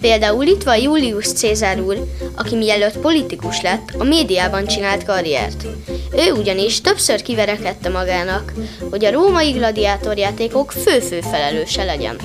Például 0.00 0.44
itt 0.44 0.62
van 0.62 0.80
Julius 0.80 1.32
Cézár 1.32 1.80
úr, 1.80 1.96
aki 2.36 2.56
mielőtt 2.56 2.98
politikus 2.98 3.60
lett, 3.60 3.94
a 3.98 4.04
médiában 4.04 4.66
csinált 4.66 5.04
karriert. 5.04 5.66
Ő 6.12 6.32
ugyanis 6.32 6.80
többször 6.80 7.22
kiverekedte 7.22 7.88
magának, 7.88 8.52
hogy 8.90 9.04
a 9.04 9.12
római 9.12 9.50
gladiátorjátékok 9.50 10.72
fő-fő 10.72 11.20
felelőse 11.20 11.84
legyen. 11.84 12.16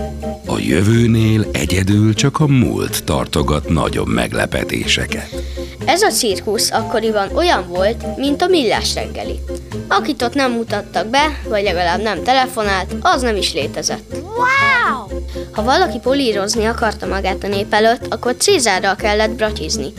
A 0.45 0.59
jövőnél 0.59 1.45
egyedül 1.51 2.13
csak 2.13 2.39
a 2.39 2.47
múlt 2.47 3.03
tartogat 3.03 3.69
nagyobb 3.69 4.07
meglepetéseket. 4.07 5.29
Ez 5.85 6.01
a 6.01 6.09
cirkusz 6.09 6.71
akkoriban 6.71 7.35
olyan 7.35 7.67
volt, 7.67 8.17
mint 8.17 8.41
a 8.41 8.47
millás 8.47 8.93
reggeli. 8.93 9.39
Akit 9.87 10.21
ott 10.21 10.33
nem 10.33 10.51
mutattak 10.51 11.07
be, 11.07 11.39
vagy 11.47 11.63
legalább 11.63 12.01
nem 12.01 12.23
telefonált, 12.23 12.95
az 13.01 13.21
nem 13.21 13.35
is 13.35 13.53
létezett. 13.53 14.13
Wow! 14.13 15.19
Ha 15.51 15.63
valaki 15.63 15.99
polírozni 15.99 16.65
akarta 16.65 17.05
magát 17.07 17.43
a 17.43 17.47
nép 17.47 17.73
előtt, 17.73 18.13
akkor 18.13 18.35
Cézárral 18.37 18.95
kellett 18.95 19.31
bratizni. 19.31 19.93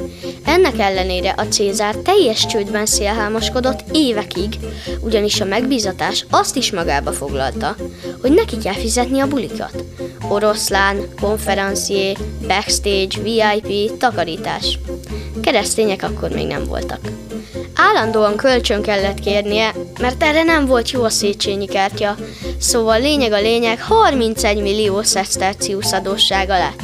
Ennek 0.44 0.78
ellenére 0.78 1.34
a 1.36 1.42
Cézár 1.42 1.94
teljes 1.94 2.46
csődben 2.46 2.86
szélhámoskodott 2.86 3.80
évekig, 3.92 4.58
ugyanis 5.00 5.40
a 5.40 5.44
megbízatás 5.44 6.26
azt 6.30 6.56
is 6.56 6.72
magába 6.72 7.12
foglalta, 7.12 7.76
hogy 8.20 8.32
neki 8.32 8.58
kell 8.58 8.74
fizetni 8.74 9.20
a 9.20 9.28
bulikat. 9.28 9.84
Oroszlán, 10.28 10.96
konferencié, 11.20 12.16
backstage, 12.46 13.20
VIP, 13.22 13.98
takarítás. 13.98 14.78
Keresztények 15.44 16.02
akkor 16.02 16.30
még 16.30 16.46
nem 16.46 16.64
voltak. 16.64 16.98
Állandóan 17.74 18.36
kölcsön 18.36 18.82
kellett 18.82 19.20
kérnie, 19.20 19.74
mert 20.00 20.22
erre 20.22 20.42
nem 20.42 20.66
volt 20.66 20.90
jó 20.90 21.02
a 21.02 21.08
Széchenyi 21.08 21.66
kártya, 21.66 22.16
szóval 22.58 23.00
lényeg 23.00 23.32
a 23.32 23.40
lényeg 23.40 23.82
31 23.82 24.62
millió 24.62 25.02
szesztercius 25.02 25.92
adóssága 25.92 26.58
lett. 26.58 26.82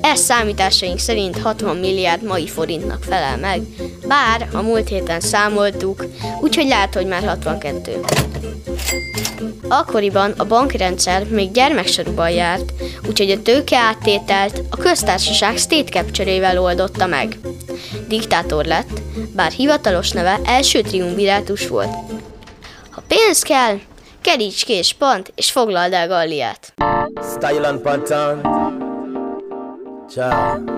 Ez 0.00 0.20
számításaink 0.20 0.98
szerint 0.98 1.38
60 1.38 1.76
milliárd 1.76 2.22
mai 2.22 2.48
forintnak 2.48 3.02
felel 3.02 3.36
meg, 3.36 3.60
bár 4.06 4.48
a 4.52 4.62
múlt 4.62 4.88
héten 4.88 5.20
számoltuk, 5.20 6.04
úgyhogy 6.40 6.66
lehet, 6.66 6.94
hogy 6.94 7.06
már 7.06 7.24
62. 7.24 8.00
Akkoriban 9.68 10.34
a 10.36 10.44
bankrendszer 10.44 11.24
még 11.28 11.50
gyermeksorúban 11.50 12.30
járt, 12.30 12.72
úgyhogy 13.08 13.30
a 13.30 13.42
tőke 13.42 13.78
áttételt 13.78 14.60
a 14.70 14.76
köztársaság 14.76 15.56
state 15.56 15.90
capture 15.90 16.60
oldotta 16.60 17.06
meg. 17.06 17.38
Diktátor 18.08 18.64
lett, 18.64 19.00
bár 19.34 19.50
hivatalos 19.50 20.10
neve 20.10 20.40
első 20.44 20.80
triumvirátus 20.80 21.68
volt. 21.68 21.94
Ha 22.90 23.02
pénz 23.08 23.42
kell, 23.42 23.78
keríts 24.20 24.64
ki 24.64 24.72
és 24.72 24.92
pont, 24.92 25.32
és 25.34 25.50
foglald 25.50 25.92
el 25.92 26.08
Galliát. 26.08 26.74
Pattern. 27.82 28.40
Ciao, 30.08 30.30
ciao, 30.30 30.71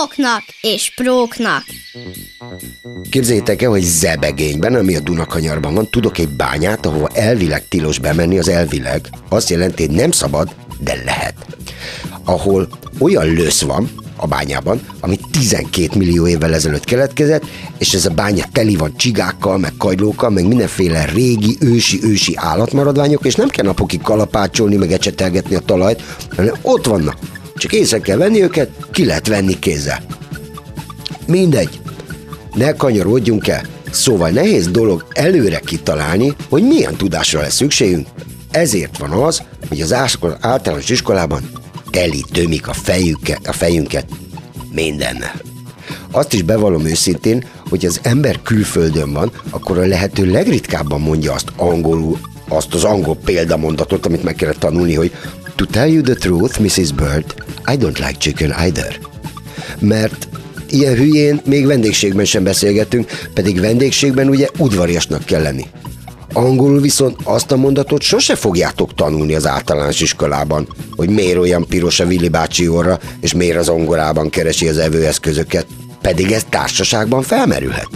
Nuboknak 0.00 0.42
és 0.60 0.92
próknak. 0.94 1.64
Képzeljétek 3.10 3.62
el, 3.62 3.70
hogy 3.70 3.82
Zebegényben, 3.82 4.74
ami 4.74 4.96
a 4.96 5.00
Dunakanyarban 5.00 5.74
van, 5.74 5.90
tudok 5.90 6.18
egy 6.18 6.28
bányát, 6.28 6.86
ahova 6.86 7.08
elvileg 7.14 7.68
tilos 7.68 7.98
bemenni, 7.98 8.38
az 8.38 8.48
elvileg 8.48 9.08
azt 9.28 9.50
jelenti, 9.50 9.86
hogy 9.86 9.94
nem 9.94 10.10
szabad, 10.10 10.54
de 10.78 11.02
lehet. 11.04 11.34
Ahol 12.24 12.68
olyan 12.98 13.26
lösz 13.26 13.62
van 13.62 13.90
a 14.16 14.26
bányában, 14.26 14.80
ami 15.00 15.18
12 15.30 15.98
millió 15.98 16.26
évvel 16.26 16.54
ezelőtt 16.54 16.84
keletkezett, 16.84 17.44
és 17.78 17.94
ez 17.94 18.06
a 18.06 18.10
bánya 18.10 18.44
teli 18.52 18.76
van 18.76 18.96
csigákkal, 18.96 19.58
meg 19.58 19.72
kagylókkal, 19.78 20.30
meg 20.30 20.46
mindenféle 20.46 21.04
régi, 21.04 21.56
ősi-ősi 21.60 22.32
állatmaradványok, 22.36 23.24
és 23.24 23.34
nem 23.34 23.48
kell 23.48 23.64
napokig 23.64 24.00
kalapácsolni, 24.00 24.76
meg 24.76 24.92
ecsetelgetni 24.92 25.54
a 25.54 25.60
talajt, 25.60 26.02
hanem 26.36 26.54
ott 26.62 26.86
vannak. 26.86 27.16
Csak 27.60 27.72
észre 27.72 27.98
kell 27.98 28.16
venni 28.16 28.42
őket, 28.42 28.70
ki 28.90 29.04
lehet 29.04 29.26
venni 29.26 29.58
kézzel. 29.58 30.02
Mindegy, 31.26 31.80
ne 32.54 32.72
kanyarodjunk 32.72 33.48
el. 33.48 33.62
Szóval 33.90 34.28
nehéz 34.30 34.68
dolog 34.68 35.06
előre 35.12 35.58
kitalálni, 35.58 36.34
hogy 36.48 36.62
milyen 36.62 36.96
tudásra 36.96 37.40
lesz 37.40 37.54
szükségünk. 37.54 38.06
Ezért 38.50 38.98
van 38.98 39.10
az, 39.10 39.42
hogy 39.68 39.80
az 39.80 39.92
általános 40.40 40.88
iskolában 40.88 41.50
teli 41.90 42.24
tömik 42.32 42.68
a, 42.68 42.72
fejüket, 42.72 43.46
a 43.46 43.52
fejünket 43.52 44.06
mindennel. 44.72 45.40
Azt 46.10 46.32
is 46.32 46.42
bevallom 46.42 46.86
őszintén, 46.86 47.44
hogy 47.68 47.86
az 47.86 48.00
ember 48.02 48.42
külföldön 48.42 49.12
van, 49.12 49.30
akkor 49.50 49.78
a 49.78 49.86
lehető 49.86 50.30
legritkábban 50.30 51.00
mondja 51.00 51.32
azt 51.32 51.52
angolul, 51.56 52.18
azt 52.48 52.74
az 52.74 52.84
angol 52.84 53.16
példamondatot, 53.24 54.06
amit 54.06 54.22
meg 54.22 54.34
kellett 54.34 54.58
tanulni, 54.58 54.94
hogy 54.94 55.12
To 55.60 55.66
tell 55.66 55.88
you 55.88 56.02
the 56.02 56.14
truth, 56.14 56.58
Mrs. 56.58 56.92
Bird, 56.96 57.34
I 57.66 57.76
don't 57.76 57.98
like 57.98 58.18
chicken 58.18 58.52
either. 58.52 58.98
Mert 59.78 60.28
ilyen 60.70 60.94
hülyén 60.94 61.40
még 61.44 61.66
vendégségben 61.66 62.24
sem 62.24 62.44
beszélgetünk, 62.44 63.10
pedig 63.34 63.60
vendégségben 63.60 64.28
ugye 64.28 64.48
udvariasnak 64.58 65.24
kell 65.24 65.42
lenni. 65.42 65.66
Angolul 66.32 66.80
viszont 66.80 67.16
azt 67.24 67.52
a 67.52 67.56
mondatot 67.56 68.02
sose 68.02 68.34
fogjátok 68.34 68.94
tanulni 68.94 69.34
az 69.34 69.46
általános 69.46 70.00
iskolában, 70.00 70.68
hogy 70.96 71.08
miért 71.08 71.38
olyan 71.38 71.66
piros 71.66 72.00
a 72.00 72.04
Willy 72.04 72.28
bácsi 72.28 72.68
orra, 72.68 72.98
és 73.20 73.34
miért 73.34 73.58
az 73.58 73.68
ongorában 73.68 74.30
keresi 74.30 74.68
az 74.68 74.78
evőeszközöket, 74.78 75.66
pedig 76.00 76.32
ez 76.32 76.44
társaságban 76.48 77.22
felmerülhet. 77.22 77.88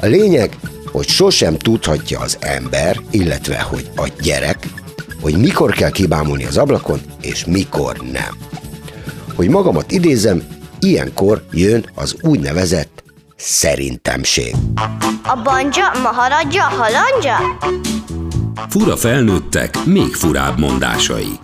A 0.00 0.06
lényeg, 0.06 0.56
hogy 0.84 1.08
sosem 1.08 1.58
tudhatja 1.58 2.20
az 2.20 2.36
ember, 2.40 3.00
illetve 3.10 3.58
hogy 3.58 3.90
a 3.96 4.08
gyerek, 4.22 4.66
hogy 5.30 5.38
mikor 5.38 5.72
kell 5.72 5.90
kibámulni 5.90 6.44
az 6.44 6.56
ablakon, 6.56 7.00
és 7.20 7.44
mikor 7.44 7.96
nem. 8.12 8.36
Hogy 9.34 9.48
magamat 9.48 9.90
idézem, 9.90 10.42
ilyenkor 10.80 11.42
jön 11.52 11.84
az 11.94 12.16
úgynevezett 12.20 13.02
szerintemség. 13.36 14.54
A 15.22 15.40
banja, 15.42 15.90
maharadja, 16.02 16.62
halandja? 16.62 17.58
Fura 18.68 18.96
felnőttek, 18.96 19.84
még 19.84 20.14
furább 20.14 20.58
mondásai. 20.58 21.38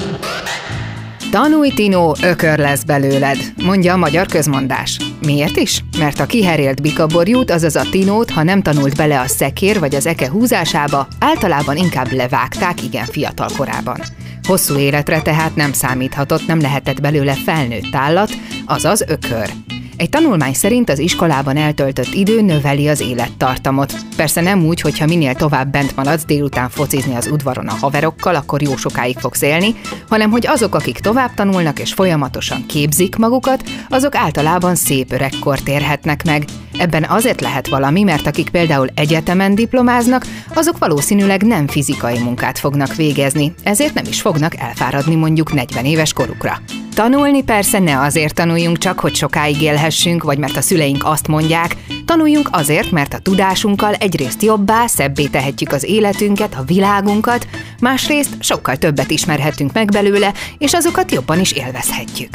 Tanulj, 1.34 1.70
Tinó, 1.70 2.16
ökör 2.22 2.58
lesz 2.58 2.82
belőled, 2.82 3.38
mondja 3.64 3.92
a 3.92 3.96
magyar 3.96 4.26
közmondás. 4.26 4.98
Miért 5.26 5.56
is? 5.56 5.84
Mert 5.98 6.20
a 6.20 6.26
kiherélt 6.26 6.82
bikaborjút, 6.82 7.50
azaz 7.50 7.76
a 7.76 7.82
Tinót, 7.90 8.30
ha 8.30 8.42
nem 8.42 8.62
tanult 8.62 8.96
bele 8.96 9.20
a 9.20 9.26
szekér 9.26 9.78
vagy 9.78 9.94
az 9.94 10.06
eke 10.06 10.30
húzásába, 10.30 11.08
általában 11.18 11.76
inkább 11.76 12.12
levágták 12.12 12.82
igen 12.82 13.04
fiatal 13.04 13.48
korában. 13.56 14.00
Hosszú 14.48 14.76
életre 14.76 15.22
tehát 15.22 15.56
nem 15.56 15.72
számíthatott, 15.72 16.46
nem 16.46 16.60
lehetett 16.60 17.00
belőle 17.00 17.34
felnőtt 17.34 17.94
állat, 17.94 18.30
azaz 18.66 19.04
ökör. 19.08 19.50
Egy 19.96 20.08
tanulmány 20.08 20.54
szerint 20.54 20.90
az 20.90 20.98
iskolában 20.98 21.56
eltöltött 21.56 22.12
idő 22.12 22.40
növeli 22.40 22.88
az 22.88 23.00
élettartamot. 23.00 23.94
Persze 24.16 24.40
nem 24.40 24.64
úgy, 24.64 24.80
hogyha 24.80 25.06
minél 25.06 25.34
tovább 25.34 25.70
bent 25.70 25.96
maradsz 25.96 26.24
délután 26.24 26.68
focizni 26.68 27.14
az 27.14 27.28
udvaron 27.32 27.68
a 27.68 27.74
haverokkal, 27.74 28.34
akkor 28.34 28.62
jó 28.62 28.76
sokáig 28.76 29.18
fogsz 29.18 29.42
élni, 29.42 29.74
hanem 30.08 30.30
hogy 30.30 30.46
azok, 30.46 30.74
akik 30.74 30.98
tovább 30.98 31.34
tanulnak 31.34 31.78
és 31.78 31.92
folyamatosan 31.92 32.66
képzik 32.66 33.16
magukat, 33.16 33.62
azok 33.88 34.14
általában 34.14 34.74
szép 34.74 35.12
öregkort 35.12 35.68
érhetnek 35.68 36.24
meg. 36.24 36.44
Ebben 36.78 37.04
azért 37.04 37.40
lehet 37.40 37.68
valami, 37.68 38.02
mert 38.02 38.26
akik 38.26 38.48
például 38.48 38.88
egyetemen 38.94 39.54
diplomáznak, 39.54 40.26
azok 40.54 40.78
valószínűleg 40.78 41.42
nem 41.42 41.66
fizikai 41.66 42.18
munkát 42.18 42.58
fognak 42.58 42.94
végezni, 42.94 43.54
ezért 43.62 43.94
nem 43.94 44.04
is 44.08 44.20
fognak 44.20 44.56
elfáradni 44.56 45.14
mondjuk 45.14 45.52
40 45.52 45.84
éves 45.84 46.12
korukra. 46.12 46.60
Tanulni 46.94 47.42
persze 47.42 47.78
ne 47.78 48.00
azért 48.00 48.34
tanuljunk 48.34 48.78
csak, 48.78 49.00
hogy 49.00 49.14
sokáig 49.14 49.62
élhessünk, 49.62 50.22
vagy 50.22 50.38
mert 50.38 50.56
a 50.56 50.60
szüleink 50.60 51.04
azt 51.04 51.26
mondják, 51.26 51.76
tanuljunk 52.04 52.48
azért, 52.52 52.90
mert 52.90 53.14
a 53.14 53.18
tudásunkkal 53.18 53.94
egyrészt 54.04 54.42
jobbá, 54.42 54.86
szebbé 54.86 55.26
tehetjük 55.26 55.72
az 55.72 55.84
életünket, 55.84 56.54
a 56.54 56.62
világunkat, 56.62 57.46
másrészt 57.80 58.34
sokkal 58.40 58.76
többet 58.76 59.10
ismerhetünk 59.10 59.72
meg 59.72 59.88
belőle, 59.88 60.32
és 60.58 60.72
azokat 60.72 61.12
jobban 61.12 61.40
is 61.40 61.52
élvezhetjük. 61.52 62.30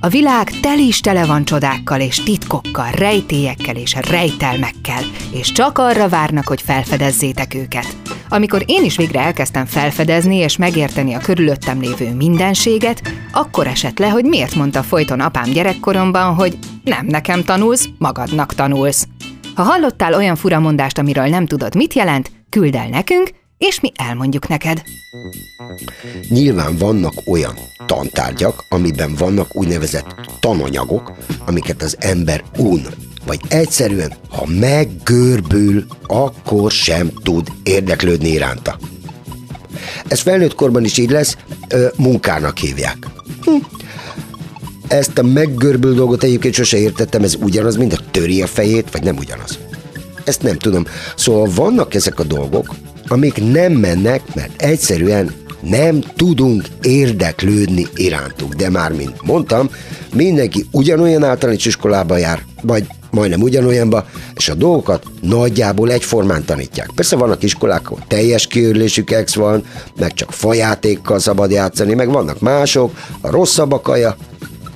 A 0.00 0.08
világ 0.08 0.50
tel 0.60 0.78
is 0.78 1.00
tele 1.00 1.26
van 1.26 1.44
csodákkal 1.44 2.00
és 2.00 2.22
titkokkal, 2.22 2.90
rejtélyekkel 2.90 3.76
és 3.76 3.96
rejtelmekkel, 4.10 5.02
és 5.30 5.52
csak 5.52 5.78
arra 5.78 6.08
várnak, 6.08 6.46
hogy 6.46 6.62
felfedezzétek 6.62 7.54
őket. 7.54 7.96
Amikor 8.28 8.62
én 8.66 8.84
is 8.84 8.96
végre 8.96 9.20
elkezdtem 9.20 9.66
felfedezni 9.66 10.36
és 10.36 10.56
megérteni 10.56 11.14
a 11.14 11.18
körülöttem 11.18 11.80
lévő 11.80 12.14
mindenséget, 12.14 13.02
akkor 13.32 13.66
esett 13.66 13.98
le, 13.98 14.08
hogy 14.08 14.24
miért 14.24 14.54
mondta 14.54 14.82
folyton 14.82 15.20
apám 15.20 15.50
gyerekkoromban, 15.50 16.34
hogy 16.34 16.58
nem 16.84 17.06
nekem 17.06 17.44
tanulsz, 17.44 17.88
magadnak 17.98 18.54
tanulsz. 18.54 19.08
Ha 19.58 19.64
hallottál 19.64 20.14
olyan 20.14 20.36
furamondást, 20.36 20.98
amiről 20.98 21.26
nem 21.26 21.46
tudod, 21.46 21.74
mit 21.74 21.94
jelent, 21.94 22.30
küld 22.48 22.74
el 22.74 22.88
nekünk, 22.88 23.30
és 23.56 23.80
mi 23.80 23.92
elmondjuk 23.94 24.48
neked. 24.48 24.82
Nyilván 26.28 26.76
vannak 26.76 27.12
olyan 27.26 27.54
tantárgyak, 27.86 28.64
amiben 28.68 29.14
vannak 29.14 29.56
úgynevezett 29.56 30.14
tananyagok, 30.40 31.12
amiket 31.46 31.82
az 31.82 31.96
ember 32.00 32.42
un, 32.56 32.86
vagy 33.26 33.40
egyszerűen, 33.48 34.12
ha 34.30 34.46
meggörbül, 34.46 35.84
akkor 36.06 36.70
sem 36.70 37.10
tud 37.22 37.48
érdeklődni 37.62 38.28
iránta. 38.28 38.78
Ez 40.08 40.20
felnőtt 40.20 40.54
korban 40.54 40.84
is 40.84 40.98
így 40.98 41.10
lesz, 41.10 41.36
munkának 41.96 42.58
hívják. 42.58 42.96
Hm. 43.44 43.56
Ezt 44.88 45.18
a 45.18 45.22
meggörbül 45.22 45.94
dolgot 45.94 46.22
egyébként 46.22 46.54
sose 46.54 46.78
értettem, 46.78 47.22
ez 47.22 47.34
ugyanaz, 47.40 47.76
mint 47.76 47.92
a 47.92 47.98
töri 48.10 48.42
a 48.42 48.46
fejét, 48.46 48.90
vagy 48.90 49.02
nem 49.02 49.16
ugyanaz. 49.16 49.58
Ezt 50.24 50.42
nem 50.42 50.58
tudom. 50.58 50.86
Szóval 51.16 51.50
vannak 51.54 51.94
ezek 51.94 52.18
a 52.18 52.24
dolgok, 52.24 52.74
amik 53.08 53.52
nem 53.52 53.72
mennek, 53.72 54.34
mert 54.34 54.62
egyszerűen 54.62 55.32
nem 55.60 56.00
tudunk 56.16 56.64
érdeklődni 56.82 57.86
irántuk. 57.94 58.54
De 58.54 58.70
már, 58.70 58.92
mint 58.92 59.22
mondtam, 59.22 59.70
mindenki 60.14 60.66
ugyanolyan 60.70 61.24
általános 61.24 61.64
iskolába 61.64 62.16
jár, 62.16 62.42
vagy 62.62 62.86
majdnem 63.10 63.42
ugyanolyanba, 63.42 64.06
és 64.34 64.48
a 64.48 64.54
dolgokat 64.54 65.04
nagyjából 65.20 65.90
egyformán 65.90 66.44
tanítják. 66.44 66.90
Persze 66.94 67.16
vannak 67.16 67.42
iskolák, 67.42 67.86
ahol 67.86 68.04
teljes 68.08 68.46
kiörlésük 68.46 69.10
ex 69.10 69.34
van, 69.34 69.62
meg 69.98 70.14
csak 70.14 70.32
fajátékkal 70.32 71.18
szabad 71.18 71.50
játszani, 71.50 71.94
meg 71.94 72.10
vannak 72.10 72.40
mások, 72.40 72.96
a 73.20 73.30
rosszabb 73.30 73.72
a 73.72 73.80
kaja, 73.80 74.16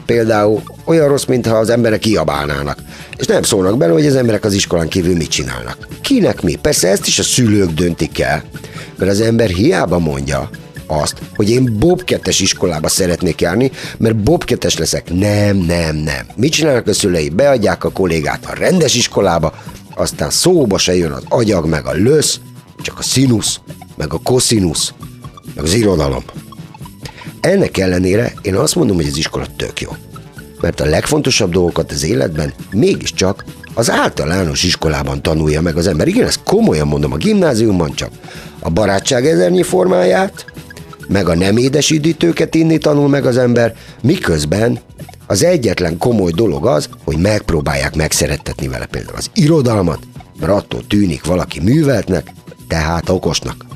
például 0.06 0.62
olyan 0.84 1.08
rossz, 1.08 1.24
mintha 1.24 1.56
az 1.56 1.70
emberek 1.70 2.00
kiabálnának. 2.00 2.78
És 3.16 3.26
nem 3.26 3.42
szólnak 3.42 3.78
bele, 3.78 3.92
hogy 3.92 4.06
az 4.06 4.16
emberek 4.16 4.44
az 4.44 4.52
iskolán 4.52 4.88
kívül 4.88 5.16
mit 5.16 5.28
csinálnak. 5.28 5.88
Kinek 6.00 6.42
mi? 6.42 6.54
Persze 6.54 6.88
ezt 6.88 7.06
is 7.06 7.18
a 7.18 7.22
szülők 7.22 7.70
döntik 7.70 8.20
el, 8.20 8.42
mert 8.96 9.10
az 9.10 9.20
ember 9.20 9.48
hiába 9.48 9.98
mondja 9.98 10.50
azt, 10.86 11.18
hogy 11.36 11.50
én 11.50 11.78
Bob 11.78 12.04
2 12.04 12.30
iskolába 12.38 12.88
szeretnék 12.88 13.40
járni, 13.40 13.70
mert 13.98 14.16
Bob 14.16 14.44
2 14.44 14.68
leszek. 14.78 15.12
Nem, 15.14 15.56
nem, 15.56 15.96
nem. 15.96 16.26
Mit 16.36 16.52
csinálnak 16.52 16.86
a 16.86 16.94
szülei? 16.94 17.28
Beadják 17.28 17.84
a 17.84 17.90
kollégát 17.90 18.46
a 18.46 18.54
rendes 18.54 18.94
iskolába, 18.94 19.54
aztán 19.94 20.30
szóba 20.30 20.78
se 20.78 20.96
jön 20.96 21.10
az 21.10 21.22
agyag, 21.28 21.66
meg 21.66 21.86
a 21.86 21.92
lösz, 21.92 22.40
csak 22.82 22.98
a 22.98 23.02
színusz, 23.02 23.60
meg 23.96 24.12
a 24.12 24.18
koszinusz, 24.18 24.92
meg 25.54 25.64
az 25.64 25.74
irodalom. 25.74 26.24
Ennek 27.42 27.78
ellenére 27.78 28.32
én 28.42 28.54
azt 28.54 28.74
mondom, 28.74 28.96
hogy 28.96 29.06
az 29.06 29.16
iskola 29.16 29.46
tök 29.56 29.80
jó. 29.80 29.90
Mert 30.60 30.80
a 30.80 30.84
legfontosabb 30.84 31.52
dolgokat 31.52 31.92
az 31.92 32.04
életben 32.04 32.52
mégiscsak 32.70 33.44
az 33.74 33.90
általános 33.90 34.62
iskolában 34.62 35.22
tanulja 35.22 35.60
meg 35.60 35.76
az 35.76 35.86
ember. 35.86 36.08
Igen, 36.08 36.26
ezt 36.26 36.42
komolyan 36.44 36.86
mondom, 36.86 37.12
a 37.12 37.16
gimnáziumban 37.16 37.94
csak 37.94 38.10
a 38.60 38.70
barátság 38.70 39.26
ezernyi 39.26 39.62
formáját, 39.62 40.44
meg 41.08 41.28
a 41.28 41.34
nem 41.34 41.56
édesítőket 41.56 42.54
inni 42.54 42.78
tanul 42.78 43.08
meg 43.08 43.26
az 43.26 43.36
ember, 43.36 43.74
miközben 44.02 44.78
az 45.26 45.44
egyetlen 45.44 45.98
komoly 45.98 46.30
dolog 46.30 46.66
az, 46.66 46.88
hogy 47.04 47.16
megpróbálják 47.16 47.96
megszerettetni 47.96 48.68
vele 48.68 48.86
például 48.86 49.16
az 49.16 49.30
irodalmat, 49.34 49.98
mert 50.40 50.52
attól 50.52 50.86
tűnik 50.86 51.24
valaki 51.24 51.60
műveltnek, 51.60 52.30
tehát 52.68 53.08
okosnak. 53.08 53.71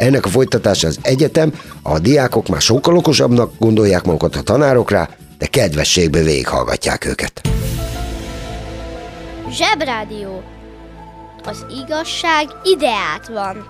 Ennek 0.00 0.24
a 0.24 0.28
folytatása 0.28 0.86
az 0.86 0.98
egyetem, 1.02 1.52
a 1.82 1.98
diákok 1.98 2.48
már 2.48 2.60
sokkal 2.60 2.96
okosabbnak 2.96 3.52
gondolják 3.58 4.04
magukat 4.04 4.36
a 4.36 4.42
tanárokra, 4.42 5.08
de 5.38 5.46
kedvességbe 5.46 6.22
végighallgatják 6.22 7.04
őket. 7.04 7.40
Zsebrádió. 9.50 10.42
Az 11.44 11.66
igazság 11.84 12.46
ideát 12.64 13.28
van. 13.28 13.66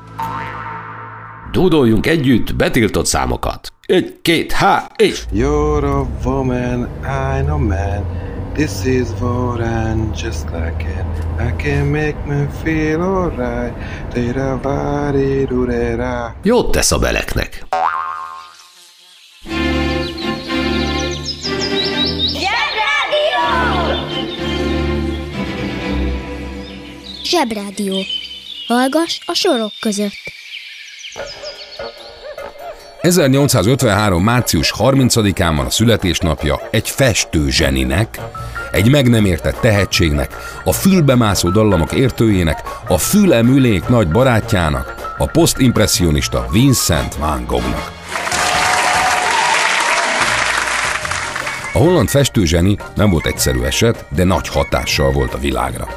Dúdoljunk 1.52 2.06
együtt 2.06 2.54
betiltott 2.54 3.06
számokat. 3.06 3.72
Egy, 3.86 4.18
két, 4.22 4.52
há, 4.52 4.90
és... 4.96 5.24
You're 5.34 6.00
a 6.00 6.06
woman, 6.24 6.88
I'm 7.02 7.48
a 7.48 7.56
man. 7.56 8.06
This 8.60 8.84
is 8.84 9.10
what 9.22 9.62
I'm 9.62 10.12
just 10.12 10.50
like 10.50 10.84
it. 10.84 11.06
I 11.38 11.50
can 11.56 11.90
make 11.90 12.26
me 12.26 12.46
feel 12.62 13.00
alright. 13.00 13.72
Jót 16.42 16.70
tesz 16.70 16.90
a 16.90 16.98
beleknek. 16.98 17.66
Zsebrádió. 27.22 27.94
Hallgass 28.66 29.20
a 29.26 29.34
sorok 29.34 29.72
között. 29.80 30.12
1853. 33.02 34.22
március 34.22 34.74
30-án 34.78 35.52
van 35.56 35.66
a 35.66 35.70
születésnapja 35.70 36.60
egy 36.70 36.88
festő 36.88 37.50
zseninek, 37.50 38.18
egy 38.72 38.90
meg 38.90 39.08
nem 39.08 39.24
értett 39.24 39.56
tehetségnek, 39.60 40.36
a 40.64 40.72
fülbemászó 40.72 41.48
dallamok 41.48 41.92
értőjének, 41.92 42.62
a 42.88 42.98
fülemülék 42.98 43.88
nagy 43.88 44.08
barátjának, 44.08 45.14
a 45.18 45.26
posztimpressionista 45.26 46.46
Vincent 46.52 47.14
van 47.14 47.44
Goghnak. 47.46 47.92
A 51.72 51.78
holland 51.78 52.08
festőzseni 52.08 52.76
nem 52.94 53.10
volt 53.10 53.26
egyszerű 53.26 53.62
eset, 53.62 54.04
de 54.08 54.24
nagy 54.24 54.48
hatással 54.48 55.12
volt 55.12 55.34
a 55.34 55.38
világra. 55.38 55.88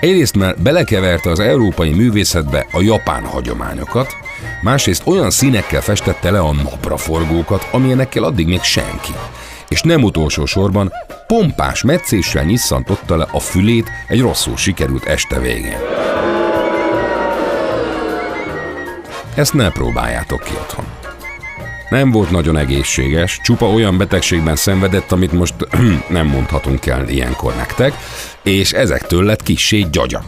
Egyrészt 0.00 0.36
mert 0.36 0.62
belekeverte 0.62 1.30
az 1.30 1.40
európai 1.40 1.90
művészetbe 1.90 2.66
a 2.72 2.80
japán 2.80 3.24
hagyományokat, 3.24 4.16
másrészt 4.62 5.06
olyan 5.06 5.30
színekkel 5.30 5.80
festette 5.80 6.30
le 6.30 6.38
a 6.38 6.52
napraforgókat, 6.52 7.68
amilyenekkel 7.70 8.24
addig 8.24 8.46
még 8.46 8.62
senki. 8.62 9.12
És 9.68 9.82
nem 9.82 10.02
utolsó 10.02 10.44
sorban 10.44 10.92
pompás 11.26 11.82
meccéssel 11.82 12.44
nyisszantotta 12.44 13.16
le 13.16 13.26
a 13.30 13.40
fülét 13.40 13.90
egy 14.08 14.20
rosszul 14.20 14.56
sikerült 14.56 15.04
este 15.04 15.38
végén. 15.38 15.78
Ezt 19.34 19.54
ne 19.54 19.70
próbáljátok 19.70 20.42
ki 20.42 20.52
otthon. 20.60 20.84
Nem 21.88 22.10
volt 22.10 22.30
nagyon 22.30 22.56
egészséges, 22.56 23.40
csupa 23.42 23.70
olyan 23.70 23.98
betegségben 23.98 24.56
szenvedett, 24.56 25.12
amit 25.12 25.32
most 25.32 25.54
nem 26.08 26.26
mondhatunk 26.26 26.86
el 26.86 27.08
ilyenkor 27.08 27.54
nektek, 27.54 27.92
és 28.42 28.72
ezektől 28.72 29.24
lett 29.24 29.42
kissé 29.42 29.86
gyagya. 29.90 30.24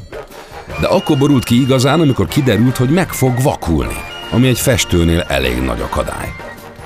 De 0.81 0.87
akkor 0.87 1.19
borult 1.19 1.45
ki 1.45 1.61
igazán, 1.61 2.01
amikor 2.01 2.29
kiderült, 2.29 2.77
hogy 2.77 2.89
meg 2.91 3.13
fog 3.13 3.43
vakulni, 3.43 3.97
ami 4.31 4.49
egy 4.49 4.59
festőnél 4.59 5.21
elég 5.21 5.63
nagy 5.63 5.81
akadály. 5.81 6.33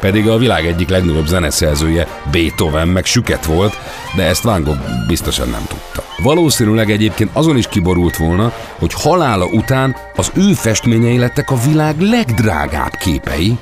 Pedig 0.01 0.29
a 0.29 0.37
világ 0.37 0.67
egyik 0.67 0.89
legnagyobb 0.89 1.27
zeneszerzője 1.27 2.07
Beethoven 2.33 2.89
meg 2.89 3.05
süket 3.05 3.45
volt, 3.45 3.79
de 4.17 4.23
ezt 4.23 4.43
Van 4.43 4.63
Gogh 4.63 5.07
biztosan 5.07 5.49
nem 5.49 5.65
tudta. 5.69 6.03
Valószínűleg 6.23 6.91
egyébként 6.91 7.31
azon 7.33 7.57
is 7.57 7.69
kiborult 7.69 8.17
volna, 8.17 8.53
hogy 8.79 8.93
halála 8.93 9.45
után 9.45 9.97
az 10.17 10.31
ő 10.35 10.53
festményei 10.53 11.19
lettek 11.19 11.51
a 11.51 11.61
világ 11.67 12.01
legdrágább 12.01 12.93
képei, 12.95 13.59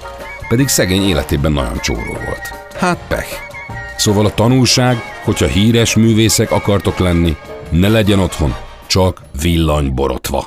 pedig 0.49 0.69
szegény 0.69 1.09
életében 1.09 1.53
nagyon 1.53 1.79
csóró 1.81 2.13
volt. 2.27 2.55
Hát 2.79 2.99
pech. 3.09 3.29
Szóval 3.97 4.27
a 4.27 4.35
tanulság, 4.35 5.03
hogyha 5.25 5.47
híres 5.47 5.95
művészek 5.95 6.51
akartok 6.51 6.99
lenni, 6.99 7.37
ne 7.71 7.89
legyen 7.89 8.19
otthon, 8.19 8.55
csak 8.89 9.23
villanyborotva. 9.41 10.47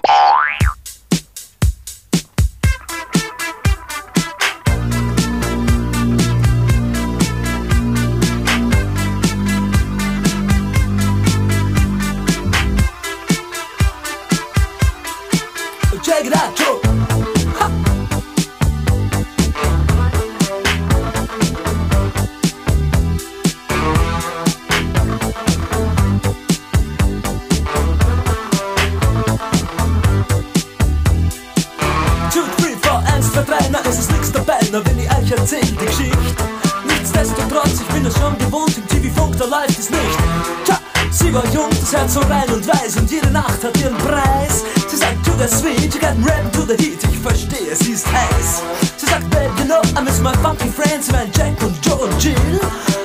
Na 33.71 33.79
es 33.89 33.99
ist 33.99 34.11
nix 34.11 34.31
dabei, 34.31 34.59
na 34.71 34.83
wenn 34.85 34.99
ich 34.99 35.09
euch 35.09 35.31
erzähl 35.31 35.61
die 35.61 35.75
Geschichte. 35.75 36.43
Nichtsdestotrotz, 36.85 37.81
ich 37.81 37.93
bin 37.93 38.05
es 38.05 38.17
schon 38.17 38.37
gewohnt, 38.37 38.75
im 38.77 38.87
TV-Funk, 38.87 39.37
da 39.37 39.45
läuft 39.45 39.79
es 39.79 39.89
nicht. 39.89 40.17
Tja, 40.65 40.77
sie 41.11 41.33
war 41.33 41.45
jung, 41.53 41.69
das 41.69 41.93
Herz 41.93 42.13
so 42.13 42.19
rein 42.21 42.49
und 42.53 42.67
weiß 42.67 42.97
und 42.97 43.09
jede 43.09 43.29
Nacht 43.31 43.63
hat 43.63 43.77
ihren 43.79 43.97
Preis. 43.97 44.63
Sie 44.89 44.97
sagt, 44.97 45.25
to 45.25 45.31
the 45.37 45.47
sweet, 45.47 45.93
you 45.93 45.99
got 45.99 46.15
rap 46.27 46.51
to 46.53 46.61
the 46.61 46.75
heat, 46.83 46.99
ich 47.03 47.19
verstehe, 47.19 47.75
sie 47.75 47.93
ist 47.93 48.05
heiß. 48.11 48.61
Sie 48.97 49.05
sagt, 49.05 49.29
babe, 49.29 49.51
you 49.57 49.65
know, 49.65 49.81
I 49.97 50.03
miss 50.03 50.19
my 50.19 50.33
funky 50.41 50.69
friends, 50.69 51.11
mein 51.11 51.31
Jack 51.35 51.61
und 51.63 51.75
Joe 51.85 51.95
und 51.95 52.23
Jill. 52.23 52.59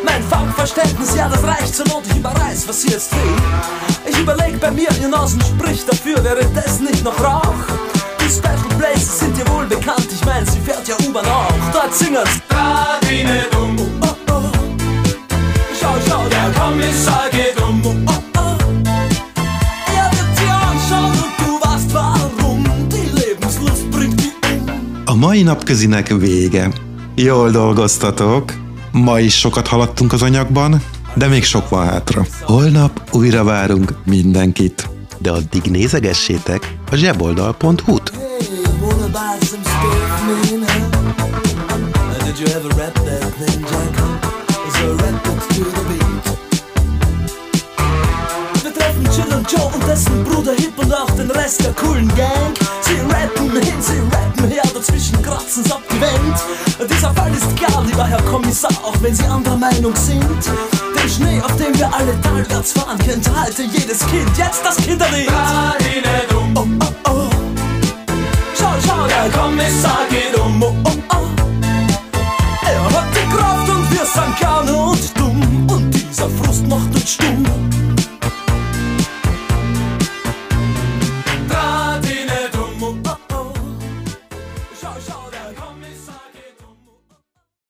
Mein 0.05 0.23
Funkverständnis, 0.25 1.15
ja, 1.15 1.29
das 1.29 1.43
reicht 1.45 1.75
zur 1.75 1.87
Not, 1.89 2.03
ich 2.11 2.17
überreiß, 2.17 2.67
was 2.69 2.83
sie 2.83 2.89
jetzt 2.89 3.13
will. 3.13 3.37
Ich 4.09 4.19
überleg 4.19 4.61
bei 4.61 4.71
mir, 4.71 4.89
ihr 5.01 5.09
Nasen 5.09 5.41
spricht 5.41 5.89
dafür, 5.89 6.23
wäre 6.25 6.45
das 6.55 6.81
nicht 6.81 7.05
noch 7.05 7.19
Rauch? 7.23 7.55
Die 8.21 8.33
Special 8.33 8.79
Places 8.79 9.21
sind 9.21 9.37
dir 9.37 9.47
wohl 9.49 9.67
bekannt, 9.67 10.06
sie 10.53 10.61
fährt 10.61 10.89
ja 10.89 10.95
U-Bahn 11.09 11.27
auch. 11.27 11.73
Dort 11.73 11.95
singen's. 11.95 12.29
Radine 12.51 13.47
dumm. 13.53 13.77
Oh, 14.01 14.07
oh. 14.31 14.43
Schau, 15.81 15.95
schau, 16.07 16.23
der 16.29 16.51
Kommissar 16.61 17.29
geht 17.31 17.61
um. 17.69 17.83
Oh, 17.85 18.13
oh. 18.39 18.57
Er 19.97 20.11
wird 20.15 20.39
dir 20.39 20.55
anschauen 20.71 21.13
und 21.25 21.35
du 21.41 21.51
weißt 21.65 21.93
warum. 21.95 22.65
Die 22.89 23.09
Lebenslust 23.21 23.91
bringt 23.91 24.21
die 24.21 24.33
um. 24.53 24.71
A 25.07 25.15
mai 25.15 25.43
napközinek 25.43 26.09
vége. 26.09 26.71
Jól 27.15 27.51
dolgoztatok. 27.51 28.53
Ma 28.93 29.21
is 29.21 29.39
sokat 29.39 29.67
haladtunk 29.69 30.13
az 30.13 30.23
anyagban, 30.23 30.83
de 31.15 31.27
még 31.27 31.45
sok 31.45 31.69
van 31.69 31.87
hátra. 31.87 32.27
Holnap 32.43 33.09
újra 33.13 33.45
várunk 33.45 33.95
mindenkit. 34.05 34.89
De 35.19 35.31
addig 35.31 35.63
nézegessétek 35.63 36.75
a 36.91 36.97
zseboldal.hu-t. 36.97 38.13
Buy 39.17 39.39
some 39.41 39.65
stuff, 39.65 40.29
man? 40.29 40.61
Huh? 40.69 40.93
Uh, 41.73 42.19
did 42.27 42.37
you 42.39 42.47
ever 42.49 42.69
rap 42.77 42.93
that 42.93 43.25
thing, 43.41 43.65
Jack? 43.65 43.97
So 44.77 44.93
rap 45.01 45.25
it 45.25 45.41
to 45.57 45.65
the 45.73 45.83
beat. 45.89 46.25
Wir 48.63 48.73
treffen 48.75 49.09
Jill 49.17 49.33
und 49.35 49.51
Joe 49.51 49.73
und 49.73 49.89
dessen 49.89 50.23
Bruder 50.23 50.53
Hip 50.53 50.77
und 50.77 50.93
auch 50.93 51.11
den 51.13 51.31
Rest 51.31 51.65
der 51.65 51.73
coolen 51.73 52.09
Gang. 52.15 52.53
Sie 52.83 53.01
rappen 53.09 53.53
hin, 53.53 53.81
sie 53.81 54.01
rappen 54.15 54.51
her, 54.51 54.69
dazwischen 54.75 55.23
kratzen's 55.23 55.73
ab 55.73 55.81
die 55.91 55.99
Wand. 55.99 56.37
Dieser 56.87 57.15
Fall 57.15 57.33
ist 57.33 57.57
klar, 57.57 57.83
lieber 57.87 58.05
Herr 58.05 58.21
Kommissar, 58.21 58.71
auch 58.85 58.97
wenn 59.01 59.15
Sie 59.15 59.25
anderer 59.25 59.57
Meinung 59.57 59.97
sind. 59.97 60.45
Den 60.95 61.09
Schnee, 61.09 61.41
auf 61.41 61.57
dem 61.57 61.75
wir 61.79 61.89
alle 61.95 62.21
talwärts 62.21 62.73
fahren, 62.73 62.99
kennt 62.99 63.27
heute 63.35 63.63
jedes 63.63 64.01
Kind. 64.09 64.29
Jetzt 64.37 64.63
das 64.63 64.77
Kinderlied. 64.77 65.31
Oh, 66.35 66.55
oh, 66.55 66.67
oh. 67.09 67.36
Schau, 68.87 69.07
der 69.07 69.31
Kommissar 69.31 70.07
geht 70.09 70.39
um, 70.39 70.63
oh, 70.63 70.75
oh, 70.85 70.91
oh. 71.11 71.27
Er 72.63 72.85
hat 72.85 73.09
die 73.15 73.37
Kraft 73.37 73.69
und 73.69 73.91
wir 73.91 74.07
sind 74.07 74.39
gerne 74.39 74.77
und 74.77 75.19
dumm. 75.19 75.67
Und 75.69 75.91
dieser 75.95 76.29
Frust 76.31 76.67
macht 76.69 76.95
uns 76.95 77.13
stumm. 77.13 77.45